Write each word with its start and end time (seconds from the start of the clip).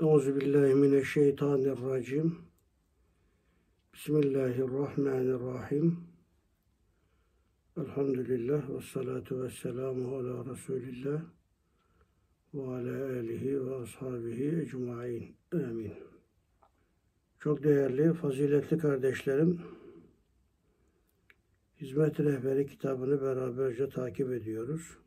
Euzu 0.00 0.36
billahi 0.36 0.74
mineşşeytanirracim. 0.74 2.38
Bismillahirrahmanirrahim. 3.94 6.00
Elhamdülillah 7.76 8.70
ve 8.70 8.80
salatu 8.80 9.42
ve 9.42 9.50
selamu 9.50 10.16
ala 10.16 10.52
Resulillah 10.52 11.22
ve 12.54 12.62
ala 12.62 13.18
alihi 13.18 13.66
ve 13.66 13.74
ashabihi 13.74 14.60
ecmain. 14.60 15.36
Amin. 15.52 15.94
Çok 17.40 17.62
değerli, 17.62 18.12
faziletli 18.12 18.78
kardeşlerim, 18.78 19.60
Hizmet 21.80 22.20
Rehberi 22.20 22.66
kitabını 22.66 23.22
beraberce 23.22 23.88
takip 23.88 24.32
ediyoruz. 24.32 25.01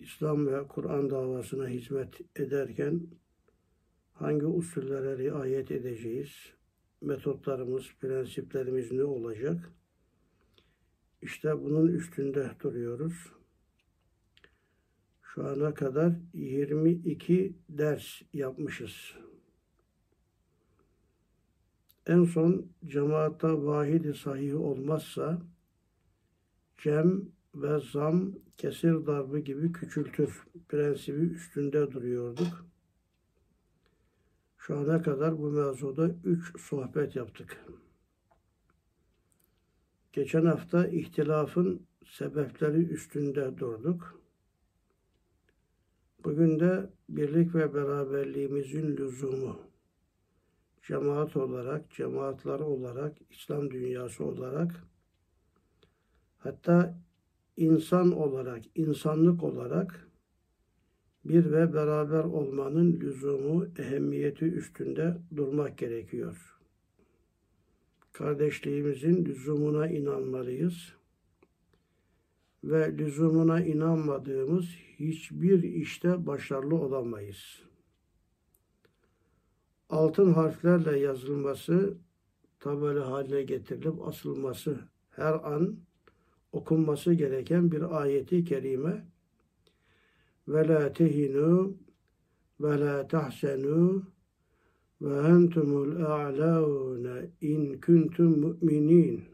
İslam 0.00 0.46
ve 0.46 0.68
Kur'an 0.68 1.10
davasına 1.10 1.68
hizmet 1.68 2.20
ederken 2.36 3.00
hangi 4.12 4.46
usullere 4.46 5.18
riayet 5.18 5.70
edeceğiz? 5.70 6.30
Metotlarımız, 7.00 7.84
prensiplerimiz 8.00 8.92
ne 8.92 9.04
olacak? 9.04 9.72
İşte 11.22 11.62
bunun 11.62 11.86
üstünde 11.86 12.50
duruyoruz. 12.62 13.32
Şu 15.22 15.46
ana 15.46 15.74
kadar 15.74 16.12
22 16.34 17.56
ders 17.68 18.22
yapmışız. 18.32 19.14
En 22.06 22.24
son 22.24 22.66
cemaatta 22.86 23.64
vahidi 23.66 24.14
sahih 24.14 24.60
olmazsa 24.60 25.42
cem 26.78 27.32
ve 27.54 27.80
zam 27.92 28.32
kesir 28.56 29.06
darbı 29.06 29.38
gibi 29.38 29.72
küçültür 29.72 30.44
prensibi 30.68 31.20
üstünde 31.20 31.92
duruyorduk. 31.92 32.66
Şu 34.58 34.78
ana 34.78 35.02
kadar 35.02 35.38
bu 35.38 35.50
mevzuda 35.50 36.08
üç 36.24 36.60
sohbet 36.60 37.16
yaptık. 37.16 37.64
Geçen 40.12 40.44
hafta 40.44 40.86
ihtilafın 40.86 41.86
sebepleri 42.06 42.76
üstünde 42.76 43.58
durduk. 43.58 44.20
Bugün 46.24 46.60
de 46.60 46.90
birlik 47.08 47.54
ve 47.54 47.74
beraberliğimizin 47.74 48.96
lüzumu, 48.96 49.60
cemaat 50.82 51.36
olarak, 51.36 51.90
cemaatler 51.90 52.60
olarak, 52.60 53.16
İslam 53.30 53.70
dünyası 53.70 54.24
olarak, 54.24 54.84
hatta 56.38 56.98
insan 57.56 58.12
olarak, 58.12 58.62
insanlık 58.74 59.42
olarak 59.42 60.10
bir 61.24 61.52
ve 61.52 61.74
beraber 61.74 62.24
olmanın 62.24 63.00
lüzumu, 63.00 63.66
ehemmiyeti 63.78 64.44
üstünde 64.44 65.16
durmak 65.36 65.78
gerekiyor. 65.78 66.56
Kardeşliğimizin 68.12 69.24
lüzumuna 69.24 69.88
inanmalıyız 69.88 70.94
ve 72.64 72.98
lüzumuna 72.98 73.60
inanmadığımız 73.60 74.64
hiçbir 74.98 75.62
işte 75.62 76.26
başarılı 76.26 76.74
olamayız. 76.74 77.62
Altın 79.88 80.32
harflerle 80.32 80.98
yazılması, 80.98 81.98
tabela 82.60 83.10
haline 83.10 83.42
getirilip 83.42 84.08
asılması 84.08 84.78
her 85.10 85.32
an 85.32 85.76
okunması 86.52 87.12
gereken 87.12 87.72
bir 87.72 88.00
ayeti 88.00 88.44
kerime 88.44 89.04
ve 90.48 90.68
la 90.68 90.92
tehinu 90.92 91.76
ve 92.60 92.80
la 92.80 93.08
tahsenu 93.08 94.02
ve 95.00 95.28
entumul 95.28 95.96
a'laune 96.04 97.30
in 97.40 97.80
kuntum 97.80 98.40
mu'minin 98.40 99.30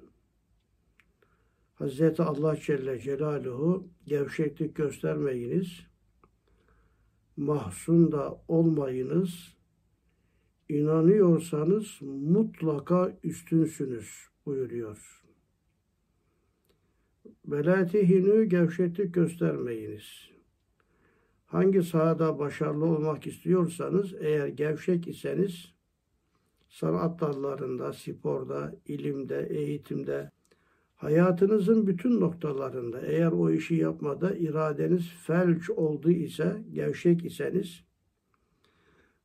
Hazreti 1.79 2.23
Allah 2.23 2.57
Celle 2.57 3.01
Celaluhu 3.01 3.89
gevşeklik 4.07 4.75
göstermeyiniz, 4.75 5.87
mahzun 7.37 8.13
da 8.13 8.41
olmayınız, 8.49 9.57
inanıyorsanız 10.69 11.87
mutlaka 12.03 13.19
üstünsünüz 13.23 14.09
buyuruyor. 14.47 15.26
Velatihinu 17.47 18.45
gevşeklik 18.49 19.15
göstermeyiniz. 19.15 20.31
Hangi 21.47 21.83
sahada 21.83 22.39
başarılı 22.39 22.85
olmak 22.85 23.27
istiyorsanız 23.27 24.15
eğer 24.21 24.47
gevşek 24.47 25.09
iseniz 25.09 25.73
sanat 26.69 27.21
dallarında, 27.21 27.93
sporda, 27.93 28.75
ilimde, 28.87 29.47
eğitimde, 29.51 30.31
hayatınızın 30.97 31.87
bütün 31.87 32.21
noktalarında 32.21 33.01
eğer 33.01 33.33
o 33.33 33.51
işi 33.51 33.75
yapmada 33.75 34.35
iradeniz 34.37 35.09
felç 35.09 35.71
oldu 35.71 36.11
ise, 36.11 36.63
gevşek 36.73 37.25
iseniz 37.25 37.85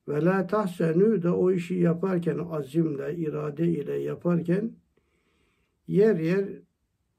ve 0.07 0.25
la 0.25 0.47
tahsenü 0.47 1.23
de 1.23 1.29
o 1.29 1.51
işi 1.51 1.75
yaparken 1.75 2.37
azimle, 2.37 3.15
irade 3.15 3.67
ile 3.67 3.93
yaparken 3.93 4.71
yer 5.87 6.15
yer 6.15 6.45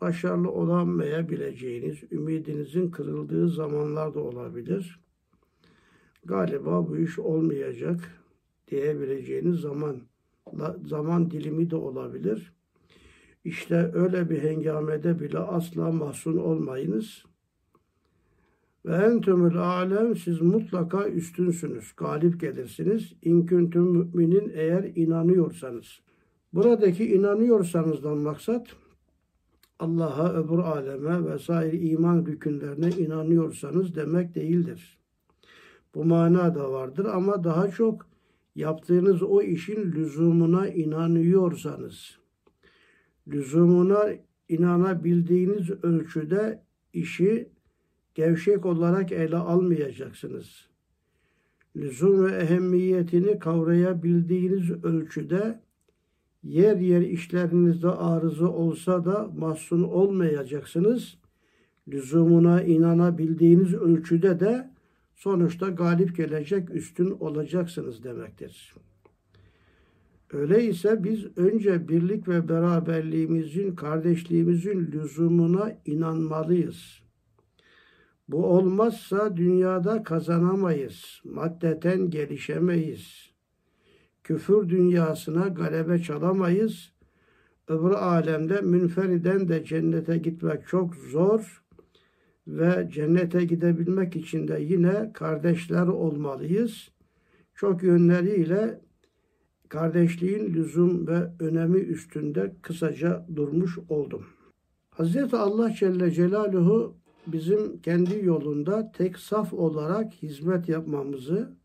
başarılı 0.03 0.51
olamayabileceğiniz, 0.51 2.13
ümidinizin 2.13 2.91
kırıldığı 2.91 3.49
zamanlar 3.49 4.15
da 4.15 4.21
olabilir. 4.21 5.01
Galiba 6.25 6.89
bu 6.89 6.97
iş 6.99 7.19
olmayacak 7.19 7.99
diyebileceğiniz 8.69 9.61
zaman 9.61 9.97
zaman 10.87 11.31
dilimi 11.31 11.71
de 11.71 11.77
olabilir. 11.77 12.53
İşte 13.45 13.91
öyle 13.95 14.31
bir 14.31 14.43
hengamede 14.43 15.21
bile 15.21 15.39
asla 15.39 15.93
mahzun 15.93 16.37
olmayınız. 16.37 17.25
Ve 18.87 18.95
entümül 18.95 19.57
alem 19.57 20.17
siz 20.17 20.41
mutlaka 20.41 21.09
üstünsünüz, 21.09 21.93
galip 21.97 22.41
gelirsiniz. 22.41 23.13
İnküntüm 23.23 23.85
müminin 23.85 24.53
eğer 24.55 24.85
inanıyorsanız. 24.95 26.01
Buradaki 26.53 27.15
inanıyorsanızdan 27.15 28.19
maksat 28.19 28.82
Allah'a, 29.83 30.33
öbür 30.35 30.59
aleme 30.59 31.33
vesaire 31.33 31.79
iman 31.79 32.27
rükünlerine 32.27 32.91
inanıyorsanız 32.91 33.95
demek 33.95 34.35
değildir. 34.35 34.99
Bu 35.95 36.05
mana 36.05 36.55
da 36.55 36.73
vardır 36.73 37.05
ama 37.05 37.45
daha 37.45 37.71
çok 37.71 38.07
yaptığınız 38.55 39.23
o 39.23 39.43
işin 39.43 39.93
lüzumuna 39.93 40.69
inanıyorsanız, 40.69 42.19
lüzumuna 43.29 44.09
inanabildiğiniz 44.49 45.71
ölçüde 45.71 46.63
işi 46.93 47.49
gevşek 48.15 48.67
olarak 48.67 49.13
ele 49.13 49.37
almayacaksınız. 49.37 50.69
Lüzum 51.77 52.25
ve 52.25 52.33
ehemmiyetini 52.33 53.39
kavrayabildiğiniz 53.39 54.71
ölçüde 54.85 55.61
yer 56.43 56.77
yer 56.77 57.01
işlerinizde 57.01 57.89
arıza 57.89 58.49
olsa 58.49 59.05
da 59.05 59.31
mahzun 59.39 59.83
olmayacaksınız. 59.83 61.19
Lüzumuna 61.89 62.63
inanabildiğiniz 62.63 63.75
ölçüde 63.75 64.41
de 64.41 64.71
sonuçta 65.15 65.69
galip 65.69 66.17
gelecek, 66.17 66.71
üstün 66.71 67.11
olacaksınız 67.11 68.05
demektir. 68.05 68.75
Öyleyse 70.33 71.05
biz 71.05 71.39
önce 71.39 71.89
birlik 71.89 72.29
ve 72.29 72.49
beraberliğimizin, 72.49 73.75
kardeşliğimizin 73.75 74.93
lüzumuna 74.93 75.73
inanmalıyız. 75.87 77.03
Bu 78.29 78.47
olmazsa 78.47 79.37
dünyada 79.37 80.03
kazanamayız, 80.03 81.21
maddeten 81.25 82.11
gelişemeyiz 82.11 83.32
küfür 84.25 84.69
dünyasına 84.69 85.49
galebe 85.49 86.03
çalamayız. 86.03 86.93
Öbür 87.69 87.91
alemde 87.91 88.61
münferiden 88.61 89.49
de 89.49 89.65
cennete 89.65 90.19
gitmek 90.19 90.69
çok 90.69 90.95
zor 90.95 91.63
ve 92.47 92.89
cennete 92.93 93.45
gidebilmek 93.45 94.17
için 94.17 94.49
de 94.49 94.61
yine 94.61 95.13
kardeşler 95.13 95.87
olmalıyız. 95.87 96.89
Çok 97.55 97.83
yönleriyle 97.83 98.81
kardeşliğin 99.69 100.55
lüzum 100.55 101.07
ve 101.07 101.31
önemi 101.41 101.79
üstünde 101.79 102.57
kısaca 102.63 103.27
durmuş 103.37 103.79
oldum. 103.89 104.27
Hazreti 104.91 105.37
Allah 105.37 105.75
Celle 105.75 106.11
Celaluhu 106.11 106.97
bizim 107.27 107.81
kendi 107.81 108.25
yolunda 108.25 108.93
tek 108.93 109.19
saf 109.19 109.53
olarak 109.53 110.13
hizmet 110.13 110.69
yapmamızı 110.69 111.57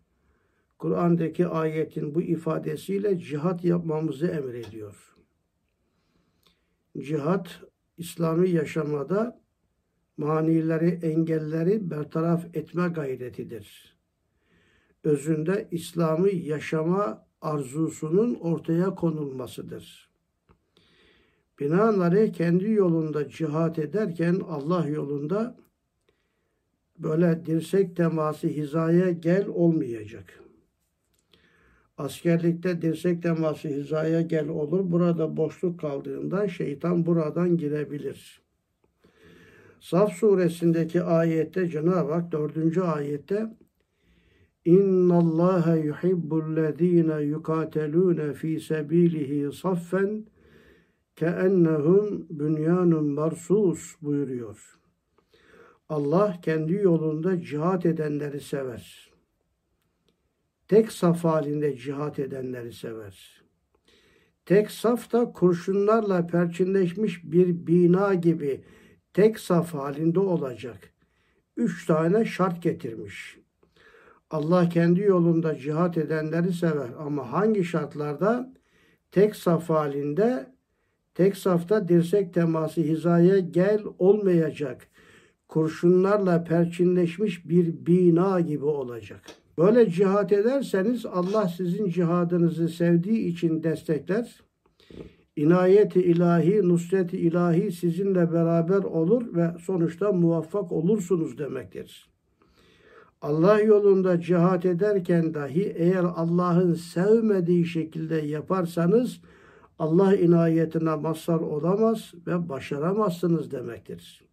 Kur'an'daki 0.77 1.47
ayetin 1.47 2.15
bu 2.15 2.21
ifadesiyle 2.21 3.19
cihat 3.19 3.63
yapmamızı 3.65 4.27
emrediyor. 4.27 5.15
Cihat, 6.97 7.61
İslami 7.97 8.49
yaşamada 8.49 9.41
manileri, 10.17 10.99
engelleri 11.05 11.91
bertaraf 11.91 12.55
etme 12.55 12.87
gayretidir. 12.87 13.97
özünde 15.03 15.67
İslam'ı 15.71 16.29
yaşama 16.29 17.27
arzusunun 17.41 18.35
ortaya 18.35 18.95
konulmasıdır. 18.95 20.09
Binaenaleyh 21.59 22.33
kendi 22.33 22.71
yolunda 22.71 23.29
cihat 23.29 23.79
ederken 23.79 24.41
Allah 24.47 24.87
yolunda 24.87 25.57
böyle 26.99 27.45
dirsek 27.45 27.95
teması 27.95 28.47
hizaya 28.47 29.11
gel 29.11 29.47
olmayacak. 29.47 30.46
Askerlikte 31.97 32.81
dirsek 32.81 33.23
teması 33.23 33.67
hizaya 33.67 34.21
gel 34.21 34.47
olur. 34.47 34.91
Burada 34.91 35.37
boşluk 35.37 35.79
kaldığında 35.79 36.47
şeytan 36.47 37.05
buradan 37.05 37.57
girebilir. 37.57 38.41
Saf 39.79 40.13
suresindeki 40.13 41.03
ayette 41.03 41.67
Cenab-ı 41.67 42.13
Hak 42.13 42.31
dördüncü 42.31 42.81
ayette 42.81 43.49
İnna 44.65 45.17
Allah 45.17 45.75
yuhibbullezine 45.75 47.21
yukatelune 47.21 48.33
fi 48.33 48.59
sebilihi 48.59 49.51
saffen 49.51 50.25
keennehum 51.15 52.27
bünyanun 52.29 53.05
marsus 53.05 53.95
buyuruyor. 54.01 54.79
Allah 55.89 56.37
kendi 56.41 56.73
yolunda 56.73 57.41
cihat 57.41 57.85
edenleri 57.85 58.39
sever. 58.39 59.06
Tek 60.67 60.91
saf 60.91 61.23
halinde 61.23 61.77
cihat 61.77 62.19
edenleri 62.19 62.73
sever. 62.73 63.43
Tek 64.45 64.71
saf 64.71 65.11
da 65.11 65.31
kurşunlarla 65.31 66.27
perçinleşmiş 66.27 67.23
bir 67.23 67.67
bina 67.67 68.13
gibi 68.13 68.63
tek 69.13 69.39
saf 69.39 69.73
halinde 69.73 70.19
olacak. 70.19 70.93
Üç 71.57 71.85
tane 71.85 72.25
şart 72.25 72.63
getirmiş. 72.63 73.37
Allah 74.29 74.69
kendi 74.69 75.01
yolunda 75.01 75.55
cihat 75.55 75.97
edenleri 75.97 76.53
sever 76.53 76.89
ama 76.99 77.31
hangi 77.31 77.63
şartlarda? 77.63 78.53
Tek 79.11 79.35
saf 79.35 79.69
halinde, 79.69 80.53
tek 81.15 81.37
safta 81.37 81.87
dirsek 81.87 82.33
teması 82.33 82.81
hizaya 82.81 83.39
gel 83.39 83.81
olmayacak. 83.99 84.87
Kurşunlarla 85.47 86.43
perçinleşmiş 86.43 87.49
bir 87.49 87.85
bina 87.85 88.39
gibi 88.39 88.65
olacak. 88.65 89.21
Böyle 89.57 89.89
cihat 89.89 90.31
ederseniz 90.31 91.05
Allah 91.05 91.47
sizin 91.47 91.89
cihadınızı 91.89 92.69
sevdiği 92.69 93.27
için 93.27 93.63
destekler. 93.63 94.41
İnayeti 95.35 96.01
ilahi, 96.01 96.69
nusreti 96.69 97.17
ilahi 97.17 97.71
sizinle 97.71 98.33
beraber 98.33 98.83
olur 98.83 99.35
ve 99.35 99.51
sonuçta 99.65 100.11
muvaffak 100.11 100.71
olursunuz 100.71 101.37
demektir. 101.37 102.09
Allah 103.21 103.59
yolunda 103.59 104.21
cihat 104.21 104.65
ederken 104.65 105.33
dahi 105.33 105.73
eğer 105.77 106.03
Allah'ın 106.03 106.73
sevmediği 106.73 107.65
şekilde 107.65 108.15
yaparsanız 108.15 109.21
Allah 109.79 110.15
inayetine 110.15 110.95
mazhar 110.95 111.39
olamaz 111.39 112.13
ve 112.27 112.49
başaramazsınız 112.49 113.51
demektir. 113.51 114.26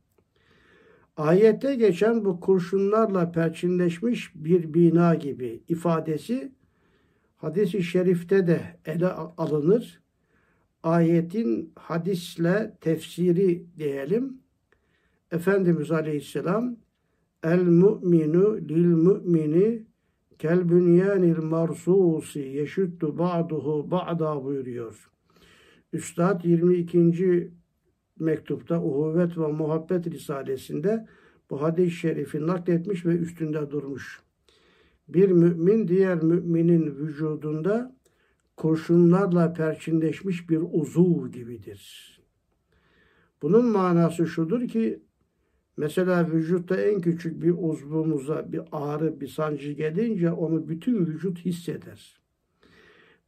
Ayette 1.16 1.74
geçen 1.74 2.24
bu 2.24 2.40
kurşunlarla 2.40 3.32
perçinleşmiş 3.32 4.32
bir 4.34 4.74
bina 4.74 5.14
gibi 5.14 5.62
ifadesi 5.68 6.52
hadisi 7.36 7.82
şerifte 7.82 8.46
de 8.46 8.60
ele 8.86 9.08
alınır. 9.08 10.02
Ayetin 10.82 11.72
hadisle 11.76 12.76
tefsiri 12.80 13.66
diyelim. 13.78 14.38
Efendimiz 15.32 15.90
Aleyhisselam 15.90 16.76
El 17.42 17.62
mu'minu 17.62 18.56
lil 18.56 18.86
mu'mini 18.86 19.86
kel 20.38 20.68
bünyanil 20.68 21.38
marsusi 21.38 22.38
yeşüttü 22.40 23.18
ba'duhu 23.18 23.90
ba'da 23.90 24.44
buyuruyor. 24.44 25.10
Üstad 25.92 26.44
22. 26.44 27.50
mektupta 28.18 28.82
Uhuvvet 28.82 29.38
ve 29.38 29.46
Muhabbet 29.46 30.06
Risalesinde 30.06 31.06
bu 31.50 31.62
hadis-i 31.62 31.90
şerifi 31.90 32.46
nakletmiş 32.46 33.06
ve 33.06 33.16
üstünde 33.16 33.70
durmuş. 33.70 34.20
Bir 35.08 35.30
mümin 35.30 35.88
diğer 35.88 36.22
müminin 36.22 36.96
vücudunda 36.96 37.96
kurşunlarla 38.56 39.52
perçinleşmiş 39.52 40.50
bir 40.50 40.62
uzuv 40.72 41.28
gibidir. 41.28 42.14
Bunun 43.42 43.66
manası 43.66 44.26
şudur 44.26 44.68
ki 44.68 45.02
Mesela 45.76 46.30
vücutta 46.30 46.76
en 46.76 47.00
küçük 47.00 47.42
bir 47.42 47.54
uzvumuza 47.58 48.52
bir 48.52 48.60
ağrı, 48.72 49.20
bir 49.20 49.28
sancı 49.28 49.72
gelince 49.72 50.32
onu 50.32 50.68
bütün 50.68 51.06
vücut 51.06 51.38
hisseder. 51.38 52.20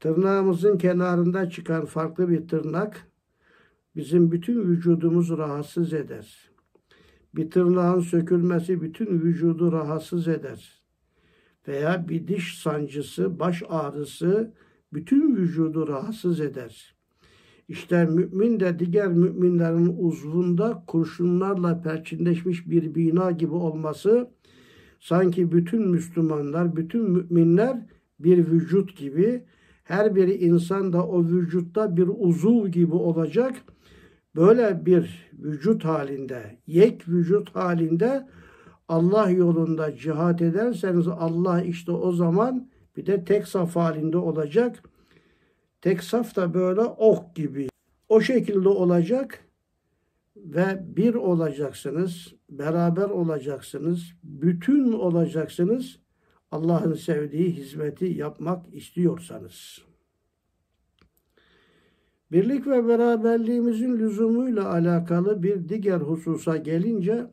Tırnağımızın 0.01 0.79
kenarında 0.79 1.51
çıkan 1.51 1.85
farklı 1.85 2.29
bir 2.29 2.49
tırnak 2.49 3.07
bizim 3.97 4.33
bütün 4.33 4.69
vücudumuzu 4.69 5.39
rahatsız 5.39 5.93
eder. 5.93 6.51
Bir 7.35 7.51
tırnağın 7.51 8.01
sökülmesi 8.01 8.83
bütün 8.83 9.07
vücudu 9.21 9.73
rahatsız 9.73 10.29
eder. 10.29 10.83
Veya 11.69 12.09
bir 12.09 12.29
diş 12.29 12.59
sancısı, 12.59 13.39
baş 13.39 13.63
ağrısı 13.69 14.55
bütün 14.93 15.37
vücudu 15.37 15.89
rahatsız 15.89 16.41
eder. 16.41 16.97
İşte 17.69 18.05
mümin 18.05 18.61
de 18.61 18.79
diğer 18.79 19.09
müminlerin 19.09 19.97
uzvunda 19.99 20.85
kurşunlarla 20.87 21.83
perçinleşmiş 21.83 22.71
bir 22.71 22.95
bina 22.95 23.31
gibi 23.31 23.55
olması 23.55 24.31
sanki 25.01 25.53
bütün 25.53 25.89
Müslümanlar, 25.89 26.77
bütün 26.77 27.11
müminler 27.11 27.87
bir 28.21 28.39
vücut 28.47 28.97
gibi 28.97 29.45
her 29.87 30.15
bir 30.15 30.41
insan 30.41 30.93
da 30.93 31.07
o 31.07 31.25
vücutta 31.25 31.97
bir 31.97 32.09
uzuv 32.19 32.69
gibi 32.69 32.95
olacak. 32.95 33.55
Böyle 34.37 34.87
bir 34.87 35.31
vücut 35.33 35.85
halinde, 35.85 36.59
yek 36.67 37.09
vücut 37.09 37.55
halinde 37.55 38.27
Allah 38.89 39.31
yolunda 39.31 39.97
cihat 39.97 40.43
ederseniz 40.43 41.09
Allah 41.09 41.63
işte 41.63 41.93
o 41.93 42.13
zaman 42.13 42.69
bir 42.97 43.07
de 43.07 43.25
tek 43.25 43.49
saf 43.49 43.77
halinde 43.77 44.19
olacak. 44.19 44.83
Tek 45.81 46.03
saf 46.03 46.37
da 46.37 46.55
böyle 46.55 46.81
ok 46.81 47.37
gibi. 47.37 47.69
O 48.09 48.21
şekilde 48.21 48.69
olacak 48.69 49.45
ve 50.37 50.85
bir 50.97 51.15
olacaksınız, 51.15 52.35
beraber 52.51 53.11
olacaksınız, 53.11 54.13
bütün 54.23 54.93
olacaksınız. 54.93 56.06
Allah'ın 56.51 56.95
sevdiği 56.95 57.57
hizmeti 57.57 58.05
yapmak 58.05 58.75
istiyorsanız. 58.75 59.87
Birlik 62.33 62.67
ve 62.67 62.89
beraberliğimizin 62.89 63.99
lüzumuyla 63.99 64.73
alakalı 64.73 65.43
bir 65.43 65.69
diğer 65.69 66.01
hususa 66.01 66.57
gelince 66.57 67.27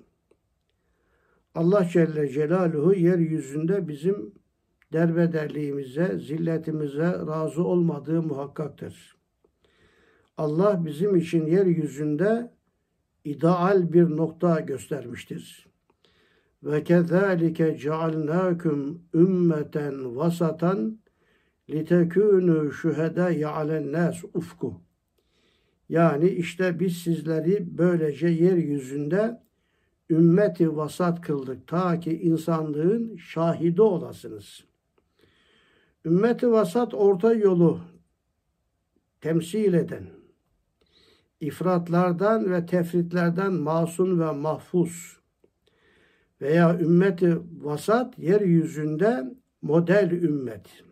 Allah 1.55 1.87
Celle 1.91 2.29
Celaluhu 2.29 2.93
yeryüzünde 2.93 3.87
bizim 3.87 4.33
derbederliğimize, 4.93 6.19
zilletimize 6.19 7.11
razı 7.11 7.63
olmadığı 7.63 8.21
muhakkaktır. 8.21 9.17
Allah 10.37 10.85
bizim 10.85 11.15
için 11.15 11.45
yeryüzünde 11.45 12.51
ideal 13.23 13.93
bir 13.93 14.03
nokta 14.03 14.59
göstermiştir. 14.59 15.72
Ve 16.63 16.83
kezalike 16.83 17.77
cealnakum 17.77 19.01
ümmeten 19.13 20.15
vasatan 20.15 20.99
litekûnû 21.69 22.71
şühedâye 22.71 23.47
alennâs 23.47 24.23
ufku. 24.33 24.81
Yani 25.89 26.29
işte 26.29 26.79
biz 26.79 26.97
sizleri 26.97 27.77
böylece 27.77 28.27
yeryüzünde 28.27 29.41
ümmeti 30.09 30.77
vasat 30.77 31.21
kıldık 31.21 31.67
ta 31.67 31.99
ki 31.99 32.21
insanlığın 32.21 33.15
şahidi 33.17 33.81
olasınız.'' 33.81 34.73
ümmeti 36.05 36.51
vasat 36.51 36.93
orta 36.93 37.33
yolu 37.33 37.79
temsil 39.21 39.73
eden, 39.73 40.03
ifratlardan 41.39 42.51
ve 42.51 42.65
tefritlerden 42.65 43.53
masum 43.53 44.19
ve 44.19 44.31
mahfuz 44.31 45.19
veya 46.43 46.79
ümmeti 46.79 47.37
vasat 47.61 48.19
yeryüzünde 48.19 49.23
model 49.61 50.11
ümmet. 50.11 50.83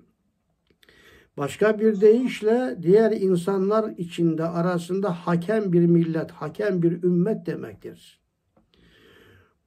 Başka 1.38 1.80
bir 1.80 2.02
deyişle 2.02 2.78
diğer 2.82 3.12
insanlar 3.12 3.90
içinde 3.98 4.44
arasında 4.44 5.14
hakem 5.14 5.74
bir 5.74 5.86
millet, 5.86 6.32
hakem 6.32 6.82
bir 6.82 7.04
ümmet 7.04 7.46
demektir. 7.46 8.22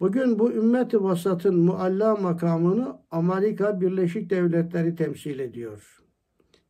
Bugün 0.00 0.38
bu 0.38 0.52
ümmeti 0.52 1.02
vasatın 1.02 1.58
mualla 1.58 2.16
makamını 2.16 2.98
Amerika 3.10 3.80
Birleşik 3.80 4.30
Devletleri 4.30 4.94
temsil 4.94 5.38
ediyor. 5.38 6.02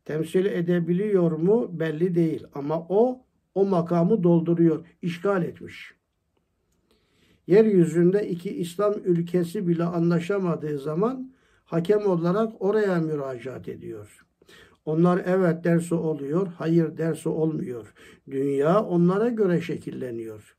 Temsil 0.05 0.45
edebiliyor 0.45 1.31
mu 1.31 1.79
belli 1.79 2.15
değil 2.15 2.43
ama 2.53 2.85
o 2.89 3.25
o 3.55 3.65
makamı 3.65 4.23
dolduruyor, 4.23 4.85
işgal 5.01 5.43
etmiş. 5.43 5.94
Yeryüzünde 7.47 8.29
iki 8.29 8.49
İslam 8.49 8.93
ülkesi 9.05 9.67
bile 9.67 9.83
anlaşamadığı 9.83 10.79
zaman 10.79 11.31
hakem 11.65 12.05
olarak 12.05 12.61
oraya 12.61 12.99
müracaat 12.99 13.67
ediyor. 13.69 14.25
Onlar 14.85 15.23
evet 15.25 15.63
derse 15.63 15.95
oluyor, 15.95 16.47
hayır 16.47 16.97
derse 16.97 17.29
olmuyor. 17.29 17.93
Dünya 18.31 18.83
onlara 18.83 19.29
göre 19.29 19.61
şekilleniyor. 19.61 20.55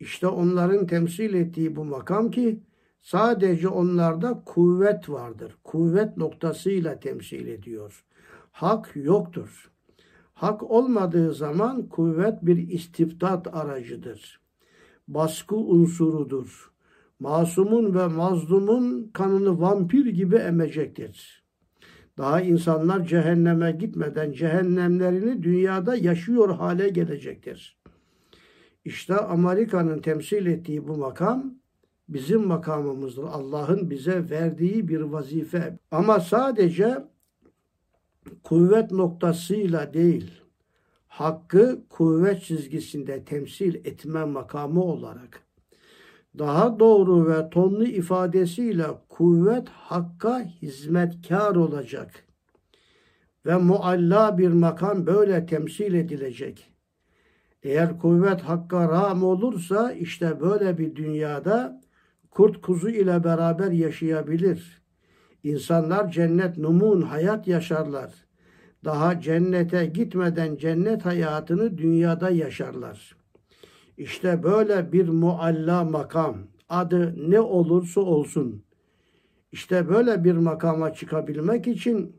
İşte 0.00 0.26
onların 0.26 0.86
temsil 0.86 1.34
ettiği 1.34 1.76
bu 1.76 1.84
makam 1.84 2.30
ki 2.30 2.60
sadece 3.02 3.68
onlarda 3.68 4.42
kuvvet 4.46 5.08
vardır. 5.08 5.56
Kuvvet 5.64 6.16
noktasıyla 6.16 7.00
temsil 7.00 7.46
ediyor. 7.46 8.04
Hak 8.50 8.90
yoktur. 8.94 9.70
Hak 10.34 10.62
olmadığı 10.62 11.34
zaman 11.34 11.88
kuvvet 11.88 12.46
bir 12.46 12.68
istibdat 12.68 13.54
aracıdır. 13.54 14.45
Baskı 15.08 15.56
unsurudur. 15.56 16.72
Masumun 17.20 17.94
ve 17.94 18.06
mazlumun 18.06 19.10
kanını 19.12 19.60
vampir 19.60 20.06
gibi 20.06 20.36
emecektir. 20.36 21.44
Daha 22.18 22.40
insanlar 22.40 23.04
cehenneme 23.04 23.72
gitmeden 23.72 24.32
cehennemlerini 24.32 25.42
dünyada 25.42 25.96
yaşıyor 25.96 26.54
hale 26.54 26.88
gelecektir. 26.88 27.78
İşte 28.84 29.16
Amerika'nın 29.16 29.98
temsil 29.98 30.46
ettiği 30.46 30.88
bu 30.88 30.96
makam 30.96 31.54
bizim 32.08 32.46
makamımızdır. 32.46 33.24
Allah'ın 33.24 33.90
bize 33.90 34.30
verdiği 34.30 34.88
bir 34.88 35.00
vazife. 35.00 35.78
Ama 35.90 36.20
sadece 36.20 37.04
kuvvet 38.42 38.90
noktasıyla 38.90 39.94
değil, 39.94 40.30
hakkı 41.18 41.88
kuvvet 41.88 42.42
çizgisinde 42.42 43.24
temsil 43.24 43.74
etme 43.74 44.24
makamı 44.24 44.82
olarak 44.82 45.42
daha 46.38 46.78
doğru 46.78 47.28
ve 47.28 47.50
tonlu 47.50 47.84
ifadesiyle 47.84 48.86
kuvvet 49.08 49.68
hakka 49.68 50.40
hizmetkar 50.40 51.56
olacak 51.56 52.24
ve 53.46 53.56
mualla 53.56 54.38
bir 54.38 54.48
makam 54.48 55.06
böyle 55.06 55.46
temsil 55.46 55.94
edilecek. 55.94 56.72
Eğer 57.62 57.98
kuvvet 57.98 58.40
hakka 58.40 58.88
ram 58.88 59.22
olursa 59.22 59.92
işte 59.92 60.40
böyle 60.40 60.78
bir 60.78 60.96
dünyada 60.96 61.80
kurt 62.30 62.60
kuzu 62.60 62.88
ile 62.88 63.24
beraber 63.24 63.70
yaşayabilir. 63.70 64.82
İnsanlar 65.42 66.10
cennet 66.10 66.58
numun 66.58 67.02
hayat 67.02 67.48
yaşarlar. 67.48 68.25
Daha 68.86 69.20
cennete 69.20 69.86
gitmeden 69.86 70.56
cennet 70.56 71.04
hayatını 71.04 71.78
dünyada 71.78 72.30
yaşarlar. 72.30 73.16
İşte 73.96 74.42
böyle 74.42 74.92
bir 74.92 75.08
mualla 75.08 75.84
makam 75.84 76.36
adı 76.68 77.30
ne 77.30 77.40
olursa 77.40 78.00
olsun. 78.00 78.64
İşte 79.52 79.88
böyle 79.88 80.24
bir 80.24 80.32
makama 80.32 80.92
çıkabilmek 80.92 81.66
için 81.66 82.16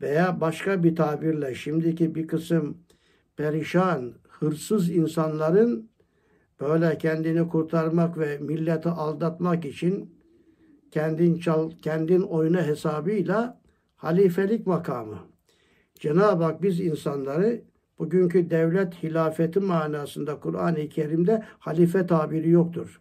veya 0.00 0.40
başka 0.40 0.82
bir 0.82 0.96
tabirle 0.96 1.54
şimdiki 1.54 2.14
bir 2.14 2.26
kısım 2.26 2.78
perişan, 3.36 4.12
hırsız 4.28 4.90
insanların 4.90 5.90
böyle 6.60 6.98
kendini 6.98 7.48
kurtarmak 7.48 8.18
ve 8.18 8.38
milleti 8.38 8.88
aldatmak 8.88 9.64
için 9.64 10.14
kendin 10.90 11.38
çal, 11.38 11.70
kendin 11.70 12.20
oyna 12.20 12.62
hesabıyla 12.62 13.60
halifelik 13.96 14.66
makamı. 14.66 15.27
Cenab-ı 15.98 16.44
Hak 16.44 16.62
biz 16.62 16.80
insanları 16.80 17.62
bugünkü 17.98 18.50
devlet 18.50 19.02
hilafeti 19.02 19.60
manasında 19.60 20.40
Kur'an-ı 20.40 20.88
Kerim'de 20.88 21.42
halife 21.58 22.06
tabiri 22.06 22.50
yoktur. 22.50 23.00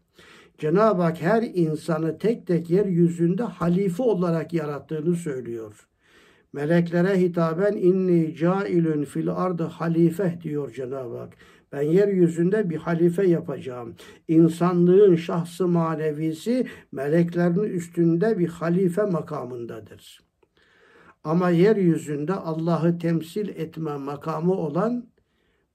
Cenab-ı 0.57 1.01
Hak 1.01 1.21
her 1.21 1.41
insanı 1.41 2.17
tek 2.17 2.47
tek 2.47 2.69
yeryüzünde 2.69 3.43
halife 3.43 4.03
olarak 4.03 4.53
yarattığını 4.53 5.15
söylüyor. 5.15 5.87
Meleklere 6.53 7.19
hitaben 7.19 7.73
inni 7.73 8.35
cailün 8.35 9.03
fil 9.03 9.29
ardı 9.29 9.63
halife 9.63 10.39
diyor 10.43 10.73
Cenab-ı 10.73 11.17
Hak. 11.17 11.33
Ben 11.71 11.81
yeryüzünde 11.81 12.69
bir 12.69 12.77
halife 12.77 13.27
yapacağım. 13.27 13.95
İnsanlığın 14.27 15.15
şahsı 15.15 15.67
manevisi 15.67 16.67
meleklerin 16.91 17.63
üstünde 17.63 18.39
bir 18.39 18.47
halife 18.47 19.03
makamındadır. 19.03 20.26
Ama 21.27 21.49
yeryüzünde 21.49 22.33
Allah'ı 22.33 22.97
temsil 22.99 23.49
etme 23.49 23.97
makamı 23.97 24.53
olan 24.53 25.05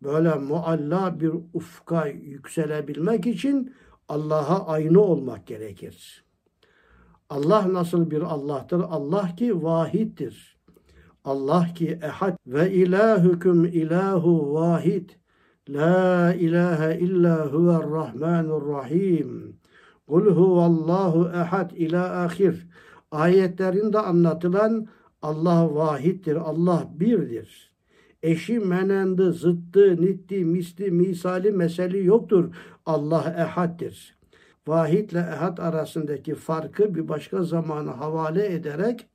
böyle 0.03 0.35
mualla 0.35 1.21
bir 1.21 1.33
ufka 1.55 2.07
yükselebilmek 2.07 3.27
için 3.27 3.75
Allah'a 4.09 4.67
aynı 4.67 5.01
olmak 5.01 5.47
gerekir. 5.47 6.25
Allah 7.31 7.73
nasıl 7.73 8.11
bir 8.11 8.23
Allah'tır? 8.23 8.81
Allah 8.81 9.35
ki 9.37 9.63
vahiddir. 9.63 10.59
Allah 11.25 11.67
ki 11.75 11.99
ehad 12.03 12.37
ve 12.47 12.73
ilahüküm 12.73 13.65
ilahu 13.65 14.55
vahid. 14.55 15.11
La 15.69 16.35
ilahe 16.35 16.99
illa 16.99 17.53
huver 17.53 17.91
rahmanur 17.91 18.89
Kul 20.07 20.35
huvallahu 20.35 21.29
ehad 21.29 21.71
ila 21.71 22.25
ahir. 22.25 22.67
Ayetlerinde 23.11 23.99
anlatılan 23.99 24.89
Allah 25.23 25.75
vahittir, 25.75 26.37
Allah 26.37 26.89
birdir. 26.95 27.73
Eşi, 28.23 28.59
menendı, 28.59 29.33
zıttı, 29.33 30.03
nitti, 30.03 30.45
misli, 30.45 30.91
misali 30.91 31.51
meseli 31.51 32.07
yoktur. 32.07 32.55
Allah 32.87 33.35
ehaddir. 33.39 34.17
Vahid 34.67 35.11
ile 35.11 35.19
ehad 35.19 35.59
arasındaki 35.59 36.35
farkı 36.35 36.95
bir 36.95 37.09
başka 37.09 37.43
zamana 37.43 38.01
havale 38.01 38.55
ederek 38.55 39.07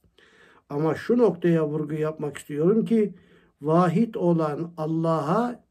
ama 0.69 0.95
şu 0.95 1.17
noktaya 1.17 1.67
vurgu 1.67 1.93
yapmak 1.93 2.37
istiyorum 2.37 2.85
ki 2.85 3.13
vahid 3.61 4.15
olan 4.15 4.73
Allah'a 4.77 5.63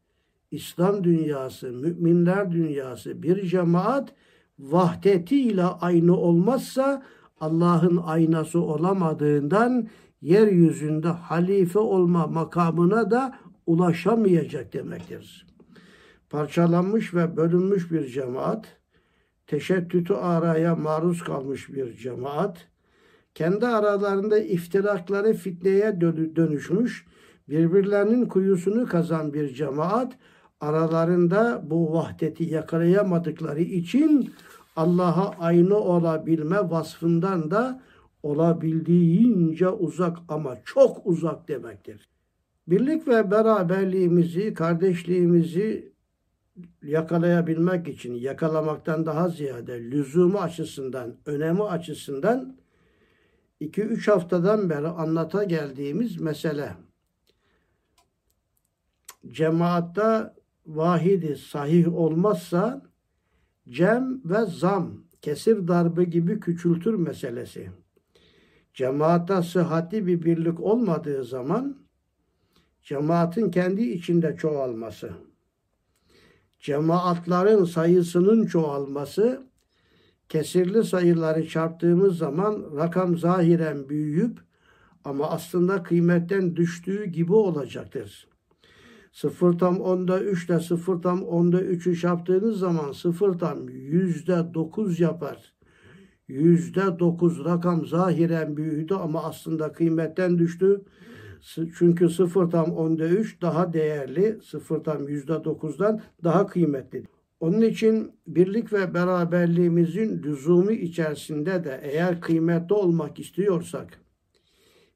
İslam 0.51 1.03
dünyası, 1.03 1.71
müminler 1.71 2.51
dünyası 2.51 3.23
bir 3.23 3.45
cemaat 3.47 4.13
vahdetiyle 4.59 5.63
aynı 5.63 6.17
olmazsa 6.17 7.03
Allah'ın 7.39 7.97
aynası 7.97 8.61
olamadığından 8.61 9.87
yeryüzünde 10.21 11.07
halife 11.07 11.79
olma 11.79 12.27
makamına 12.27 13.11
da 13.11 13.39
ulaşamayacak 13.65 14.73
demektir. 14.73 15.47
Parçalanmış 16.29 17.13
ve 17.13 17.37
bölünmüş 17.37 17.91
bir 17.91 18.07
cemaat, 18.07 18.77
teşettütü 19.47 20.13
araya 20.13 20.75
maruz 20.75 21.23
kalmış 21.23 21.73
bir 21.73 21.97
cemaat, 21.97 22.67
kendi 23.35 23.67
aralarında 23.67 24.39
iftirakları 24.39 25.33
fitneye 25.33 26.01
dönüşmüş, 26.35 27.05
birbirlerinin 27.49 28.25
kuyusunu 28.25 28.85
kazan 28.85 29.33
bir 29.33 29.53
cemaat, 29.53 30.17
aralarında 30.61 31.63
bu 31.69 31.93
vahdeti 31.93 32.43
yakalayamadıkları 32.43 33.61
için 33.61 34.33
Allah'a 34.75 35.35
aynı 35.39 35.75
olabilme 35.75 36.69
vasfından 36.69 37.51
da 37.51 37.81
olabildiğince 38.23 39.69
uzak 39.69 40.17
ama 40.27 40.57
çok 40.65 41.07
uzak 41.07 41.47
demektir. 41.47 42.09
Birlik 42.67 43.07
ve 43.07 43.31
beraberliğimizi, 43.31 44.53
kardeşliğimizi 44.53 45.93
yakalayabilmek 46.83 47.87
için 47.87 48.13
yakalamaktan 48.13 49.05
daha 49.05 49.29
ziyade 49.29 49.91
lüzumu 49.91 50.39
açısından, 50.39 51.15
önemi 51.25 51.63
açısından 51.63 52.57
2-3 53.61 54.11
haftadan 54.11 54.69
beri 54.69 54.87
anlata 54.87 55.43
geldiğimiz 55.43 56.21
mesele. 56.21 56.71
Cemaatta 59.27 60.35
vahidi 60.67 61.35
sahih 61.35 61.95
olmazsa 61.95 62.81
cem 63.69 64.21
ve 64.25 64.45
zam, 64.45 65.03
kesir 65.21 65.67
darbe 65.67 66.03
gibi 66.03 66.39
küçültür 66.39 66.93
meselesi. 66.93 67.71
Cemaatta 68.77 69.43
sıhhatli 69.43 70.07
bir 70.07 70.23
birlik 70.23 70.59
olmadığı 70.59 71.23
zaman 71.23 71.77
cemaatin 72.83 73.51
kendi 73.51 73.81
içinde 73.81 74.35
çoğalması, 74.35 75.11
cemaatların 76.59 77.65
sayısının 77.65 78.45
çoğalması, 78.45 79.47
kesirli 80.29 80.83
sayıları 80.83 81.47
çarptığımız 81.47 82.17
zaman 82.17 82.65
rakam 82.75 83.17
zahiren 83.17 83.89
büyüyüp 83.89 84.39
ama 85.03 85.29
aslında 85.29 85.83
kıymetten 85.83 86.55
düştüğü 86.55 87.05
gibi 87.05 87.33
olacaktır. 87.33 88.29
Sıfır 89.11 89.59
tam 89.59 89.81
onda 89.81 90.23
üç 90.23 90.45
ile 90.45 90.59
sıfır 90.59 91.01
tam 91.01 91.23
onda 91.23 91.61
üçü 91.61 91.99
çarptığınız 91.99 92.59
zaman 92.59 92.91
sıfır 92.91 93.39
tam 93.39 93.69
yüzde 93.69 94.53
dokuz 94.53 94.99
yapar 94.99 95.56
yüzde 96.27 96.99
dokuz 96.99 97.45
rakam 97.45 97.85
zahiren 97.85 98.57
büyüdü 98.57 98.93
ama 98.93 99.23
aslında 99.23 99.71
kıymetten 99.71 100.37
düştü. 100.39 100.81
Çünkü 101.77 102.09
sıfır 102.09 102.49
tam 102.49 102.71
onda 102.71 103.07
üç 103.07 103.41
daha 103.41 103.73
değerli, 103.73 104.39
sıfır 104.43 104.83
tam 104.83 105.07
yüzde 105.07 105.43
dokuzdan 105.43 106.01
daha 106.23 106.47
kıymetli. 106.47 107.03
Onun 107.39 107.61
için 107.61 108.11
birlik 108.27 108.73
ve 108.73 108.93
beraberliğimizin 108.93 110.23
lüzumu 110.23 110.71
içerisinde 110.71 111.63
de 111.63 111.79
eğer 111.83 112.21
kıymetli 112.21 112.75
olmak 112.75 113.19
istiyorsak, 113.19 114.01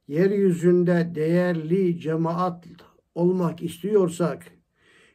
yeryüzünde 0.07 1.11
değerli 1.15 1.99
cemaat 1.99 2.65
olmak 3.15 3.63
istiyorsak, 3.63 4.45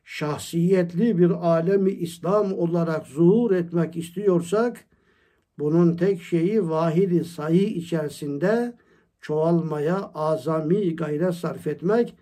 şahsiyetli 0.05 1.19
bir 1.19 1.31
alemi 1.31 1.91
İslam 1.91 2.53
olarak 2.53 3.07
zuhur 3.07 3.51
etmek 3.51 3.97
istiyorsak, 3.97 4.85
bunun 5.59 5.97
tek 5.97 6.23
şeyi 6.23 6.69
vahidi 6.69 7.25
sahih 7.25 7.77
içerisinde 7.77 8.77
çoğalmaya 9.21 10.11
azami 10.15 10.97
gayret 10.97 11.35
sarf 11.35 11.67
etmek. 11.67 12.15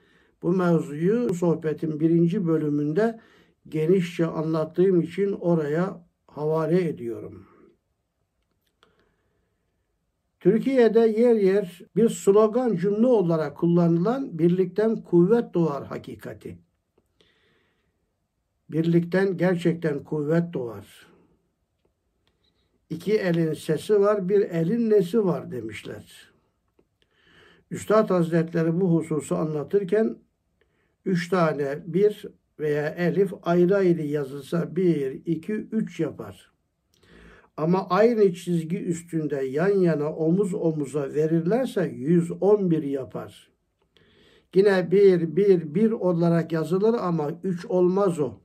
Bu 0.42 0.52
mevzuyu 0.52 1.28
bu 1.28 1.34
sohbetin 1.34 2.00
birinci 2.00 2.46
bölümünde 2.46 3.20
genişçe 3.68 4.26
anlattığım 4.26 5.00
için 5.00 5.32
oraya 5.32 6.06
havale 6.26 6.88
ediyorum. 6.88 7.46
Türkiye'de 10.40 11.00
yer 11.00 11.34
yer 11.34 11.80
bir 11.96 12.08
slogan 12.08 12.76
cümle 12.76 13.06
olarak 13.06 13.56
kullanılan 13.56 14.38
birlikten 14.38 14.96
kuvvet 14.96 15.54
doğar 15.54 15.86
hakikati. 15.86 16.58
Birlikten 18.70 19.36
gerçekten 19.36 20.04
kuvvet 20.04 20.52
doğar. 20.52 21.13
İki 22.90 23.12
elin 23.12 23.52
sesi 23.52 24.00
var, 24.00 24.28
bir 24.28 24.40
elin 24.40 24.90
nesi 24.90 25.24
var 25.24 25.50
demişler. 25.50 26.32
Üstad 27.70 28.10
Hazretleri 28.10 28.80
bu 28.80 28.94
hususu 28.94 29.36
anlatırken 29.36 30.16
üç 31.04 31.28
tane 31.28 31.78
bir 31.86 32.24
veya 32.58 32.88
elif 32.88 33.32
ayrı 33.42 33.76
ayrı 33.76 34.02
yazılsa 34.02 34.76
bir, 34.76 35.12
iki, 35.26 35.52
üç 35.52 36.00
yapar. 36.00 36.52
Ama 37.56 37.88
aynı 37.88 38.32
çizgi 38.32 38.84
üstünde 38.84 39.44
yan 39.44 39.78
yana 39.78 40.12
omuz 40.12 40.54
omuza 40.54 41.14
verirlerse 41.14 41.92
111 41.94 42.82
yapar. 42.82 43.50
Yine 44.54 44.90
bir, 44.90 45.36
bir, 45.36 45.74
bir 45.74 45.90
olarak 45.90 46.52
yazılır 46.52 46.94
ama 47.00 47.30
üç 47.44 47.66
olmaz 47.66 48.20
o. 48.20 48.43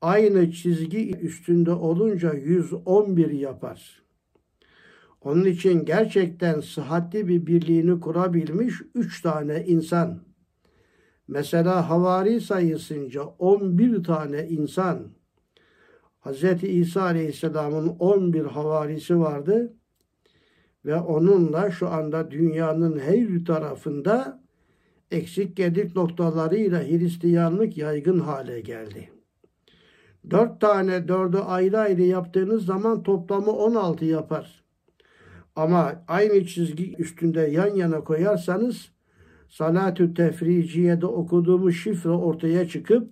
Aynı 0.00 0.50
çizgi 0.50 1.16
üstünde 1.16 1.72
olunca 1.72 2.34
111 2.34 3.30
yapar. 3.30 4.02
Onun 5.20 5.44
için 5.44 5.84
gerçekten 5.84 6.60
sıhhatli 6.60 7.28
bir 7.28 7.46
birliğini 7.46 8.00
kurabilmiş 8.00 8.74
üç 8.94 9.22
tane 9.22 9.64
insan. 9.66 10.22
Mesela 11.28 11.90
havari 11.90 12.40
sayısınca 12.40 13.22
11 13.22 14.04
tane 14.04 14.48
insan. 14.48 15.08
Hz. 16.20 16.64
İsa 16.64 17.02
Aleyhisselam'ın 17.02 17.88
11 17.88 18.44
havarisi 18.44 19.20
vardı 19.20 19.72
ve 20.84 20.96
onunla 20.96 21.70
şu 21.70 21.88
anda 21.88 22.30
dünyanın 22.30 22.98
her 22.98 23.44
tarafında 23.44 24.42
eksik 25.10 25.56
gedik 25.56 25.96
noktalarıyla 25.96 26.82
Hristiyanlık 26.82 27.78
yaygın 27.78 28.18
hale 28.18 28.60
geldi. 28.60 29.17
Dört 30.30 30.60
tane 30.60 31.08
dördü 31.08 31.36
ayrı 31.36 31.78
ayrı 31.78 32.02
yaptığınız 32.02 32.64
zaman 32.64 33.02
toplamı 33.02 33.52
16 33.52 34.04
yapar. 34.04 34.64
Ama 35.56 36.04
aynı 36.08 36.46
çizgi 36.46 36.96
üstünde 36.96 37.40
yan 37.40 37.74
yana 37.74 38.04
koyarsanız 38.04 38.90
Salatü 39.48 40.14
Tefriciye'de 40.14 41.06
okuduğumuz 41.06 41.76
şifre 41.76 42.10
ortaya 42.10 42.68
çıkıp 42.68 43.10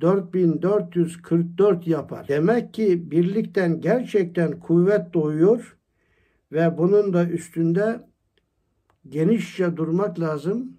4444 0.00 1.86
yapar. 1.86 2.28
Demek 2.28 2.74
ki 2.74 3.10
birlikten 3.10 3.80
gerçekten 3.80 4.60
kuvvet 4.60 5.14
doğuyor 5.14 5.76
ve 6.52 6.78
bunun 6.78 7.12
da 7.12 7.28
üstünde 7.28 8.00
genişçe 9.08 9.76
durmak 9.76 10.20
lazım. 10.20 10.76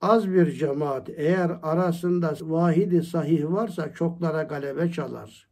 Az 0.00 0.30
bir 0.30 0.52
cemaat 0.52 1.08
eğer 1.16 1.58
arasında 1.62 2.34
vahidi 2.40 3.02
sahih 3.02 3.44
varsa 3.44 3.94
çoklara 3.94 4.42
galebe 4.42 4.92
çalar. 4.92 5.48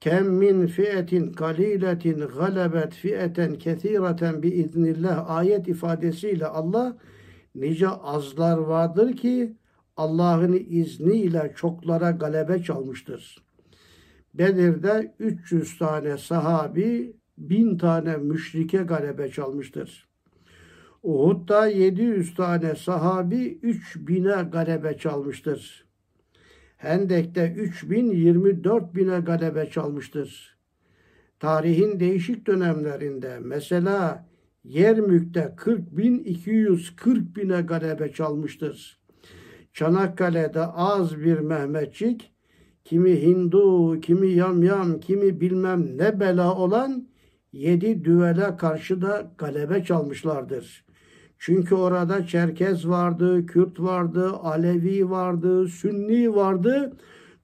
Kem 0.00 0.28
min 0.28 0.66
fiyetin 0.66 1.32
kaliletin 1.32 2.20
galebet 2.20 2.94
fiyeten 2.94 3.54
kesireten 3.54 4.42
bi 4.42 4.48
iznillah 4.48 5.30
ayet 5.30 5.68
ifadesiyle 5.68 6.46
Allah 6.46 6.96
nice 7.54 7.88
azlar 7.88 8.58
vardır 8.58 9.16
ki 9.16 9.56
Allah'ın 9.96 10.52
izniyle 10.68 11.52
çoklara 11.56 12.10
galebe 12.10 12.62
çalmıştır. 12.62 13.44
Bedir'de 14.34 15.14
300 15.18 15.78
tane 15.78 16.18
sahabi, 16.18 17.16
1000 17.38 17.78
tane 17.78 18.16
müşrike 18.16 18.78
galebe 18.78 19.30
çalmıştır. 19.30 20.07
Uhud'da 21.08 21.66
700 21.66 22.34
tane 22.34 22.74
sahabi 22.74 23.58
3000'e 23.62 24.50
galebe 24.50 24.96
çalmıştır. 24.96 25.86
Hendek'te 26.76 27.52
3000 27.56 28.10
24 28.10 28.94
bine 28.94 29.20
galebe 29.20 29.70
çalmıştır. 29.70 30.58
Tarihin 31.40 32.00
değişik 32.00 32.46
dönemlerinde 32.46 33.38
mesela 33.40 34.28
Yermük'te 34.64 35.54
40 35.56 35.96
bin 35.96 36.18
240 36.18 37.36
bine 37.36 37.60
galebe 37.60 38.12
çalmıştır. 38.12 39.00
Çanakkale'de 39.72 40.62
az 40.62 41.18
bir 41.18 41.38
Mehmetçik, 41.38 42.32
kimi 42.84 43.22
Hindu, 43.22 44.00
kimi 44.00 44.28
yamyam, 44.28 45.00
kimi 45.00 45.40
bilmem 45.40 45.98
ne 45.98 46.20
bela 46.20 46.54
olan 46.54 47.08
yedi 47.52 48.04
düvele 48.04 48.56
karşı 48.56 49.02
da 49.02 49.32
galebe 49.38 49.84
çalmışlardır. 49.84 50.87
Çünkü 51.38 51.74
orada 51.74 52.26
Çerkez 52.26 52.88
vardı, 52.88 53.46
Kürt 53.46 53.80
vardı, 53.80 54.32
Alevi 54.32 55.10
vardı, 55.10 55.68
Sünni 55.68 56.34
vardı. 56.34 56.96